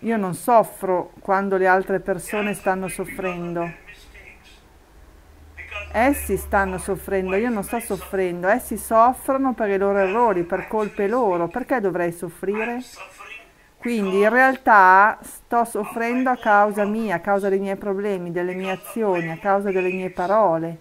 Io 0.00 0.16
non 0.16 0.34
soffro 0.34 1.12
quando 1.20 1.56
le 1.56 1.68
altre 1.68 2.00
persone 2.00 2.54
stanno 2.54 2.88
soffrendo. 2.88 3.80
Essi 5.92 6.36
stanno 6.36 6.78
soffrendo, 6.78 7.36
io 7.36 7.50
non 7.50 7.62
sto 7.62 7.78
soffrendo, 7.78 8.48
essi 8.48 8.76
soffrono 8.76 9.52
per 9.52 9.68
i 9.68 9.76
loro 9.76 9.98
errori, 9.98 10.42
per 10.42 10.66
colpe 10.66 11.06
loro. 11.06 11.46
Perché 11.48 11.80
dovrei 11.80 12.10
soffrire? 12.12 12.80
Quindi 13.82 14.20
in 14.20 14.28
realtà 14.28 15.18
sto 15.22 15.64
soffrendo 15.64 16.30
a 16.30 16.36
causa 16.36 16.84
mia, 16.84 17.16
a 17.16 17.18
causa 17.18 17.48
dei 17.48 17.58
miei 17.58 17.74
problemi, 17.74 18.30
delle 18.30 18.54
mie 18.54 18.70
azioni, 18.70 19.28
a 19.28 19.38
causa 19.38 19.72
delle 19.72 19.90
mie 19.90 20.08
parole, 20.08 20.78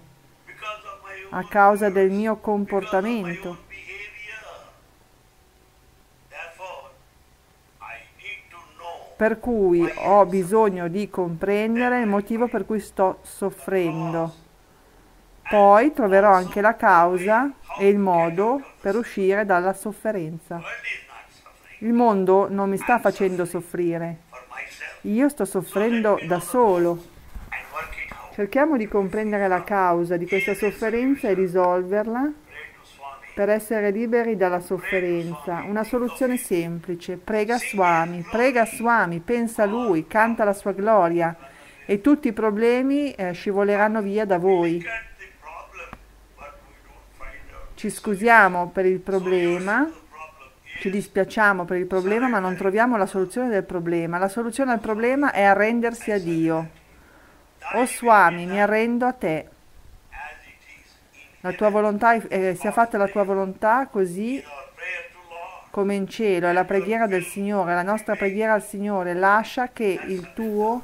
a 1.31 1.43
causa 1.47 1.89
del 1.89 2.11
mio 2.11 2.35
comportamento. 2.35 3.57
Per 9.15 9.39
cui 9.39 9.91
ho 9.95 10.23
bisogno 10.27 10.87
di 10.87 11.09
comprendere 11.09 12.01
il 12.01 12.07
motivo 12.07 12.47
per 12.47 12.67
cui 12.67 12.79
sto 12.79 13.17
soffrendo. 13.23 14.31
Poi 15.49 15.91
troverò 15.91 16.33
anche 16.33 16.61
la 16.61 16.75
causa 16.75 17.51
e 17.79 17.87
il 17.87 17.97
modo 17.97 18.61
per 18.79 18.95
uscire 18.95 19.43
dalla 19.43 19.73
sofferenza. 19.73 20.61
Il 21.83 21.93
mondo 21.93 22.47
non 22.47 22.69
mi 22.69 22.77
sta 22.77 22.99
facendo 22.99 23.43
soffrire. 23.43 24.17
Io 25.01 25.29
sto 25.29 25.45
soffrendo 25.45 26.19
da 26.27 26.39
solo. 26.39 27.03
Cerchiamo 28.33 28.77
di 28.77 28.87
comprendere 28.87 29.47
la 29.47 29.63
causa 29.63 30.15
di 30.15 30.27
questa 30.27 30.53
sofferenza 30.53 31.27
e 31.27 31.33
risolverla 31.33 32.31
per 33.33 33.49
essere 33.49 33.89
liberi 33.89 34.37
dalla 34.37 34.59
sofferenza. 34.59 35.63
Una 35.65 35.83
soluzione 35.83 36.37
semplice. 36.37 37.17
Prega 37.17 37.57
Swami, 37.57 38.23
prega 38.29 38.63
Swami, 38.63 39.19
pensa 39.19 39.63
a 39.63 39.65
Lui, 39.65 40.05
canta 40.05 40.43
la 40.43 40.53
sua 40.53 40.73
gloria 40.73 41.35
e 41.87 41.99
tutti 41.99 42.27
i 42.27 42.33
problemi 42.33 43.11
eh, 43.13 43.31
scivoleranno 43.31 44.03
via 44.03 44.25
da 44.25 44.37
voi. 44.37 44.85
Ci 47.73 47.89
scusiamo 47.89 48.69
per 48.69 48.85
il 48.85 48.99
problema 48.99 49.91
ci 50.81 50.89
dispiacciamo 50.89 51.63
per 51.63 51.77
il 51.77 51.85
problema 51.85 52.27
ma 52.27 52.39
non 52.39 52.55
troviamo 52.55 52.97
la 52.97 53.05
soluzione 53.05 53.49
del 53.49 53.63
problema. 53.63 54.17
La 54.17 54.27
soluzione 54.27 54.71
al 54.71 54.79
problema 54.79 55.31
è 55.31 55.43
arrendersi 55.43 56.09
a 56.09 56.17
Dio. 56.17 56.69
O 57.75 57.85
Swami, 57.85 58.47
mi 58.47 58.59
arrendo 58.59 59.05
a 59.05 59.13
te. 59.13 59.47
La 61.41 61.51
tua 61.51 61.69
volontà, 61.69 62.15
eh, 62.15 62.55
sia 62.59 62.71
fatta 62.71 62.97
la 62.97 63.07
tua 63.07 63.21
volontà 63.21 63.89
così 63.91 64.43
come 65.69 65.93
in 65.93 66.07
cielo. 66.07 66.47
È 66.47 66.51
la 66.51 66.65
preghiera 66.65 67.05
del 67.05 67.25
Signore, 67.25 67.75
la 67.75 67.83
nostra 67.83 68.15
preghiera 68.15 68.53
al 68.53 68.63
Signore. 68.63 69.13
Lascia 69.13 69.69
che 69.69 69.99
il 70.07 70.33
tuo, 70.33 70.81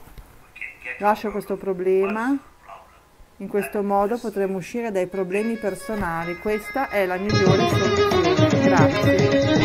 lascia 0.99 1.31
questo 1.31 1.57
problema. 1.57 2.38
In 3.38 3.47
questo 3.47 3.81
modo 3.81 4.19
potremo 4.19 4.57
uscire 4.57 4.91
dai 4.91 5.07
problemi 5.07 5.55
personali. 5.55 6.38
Questa 6.38 6.89
è 6.89 7.07
la 7.07 7.17
migliore 7.17 7.67
soluzione. 7.67 8.62
Grazie. 8.63 9.57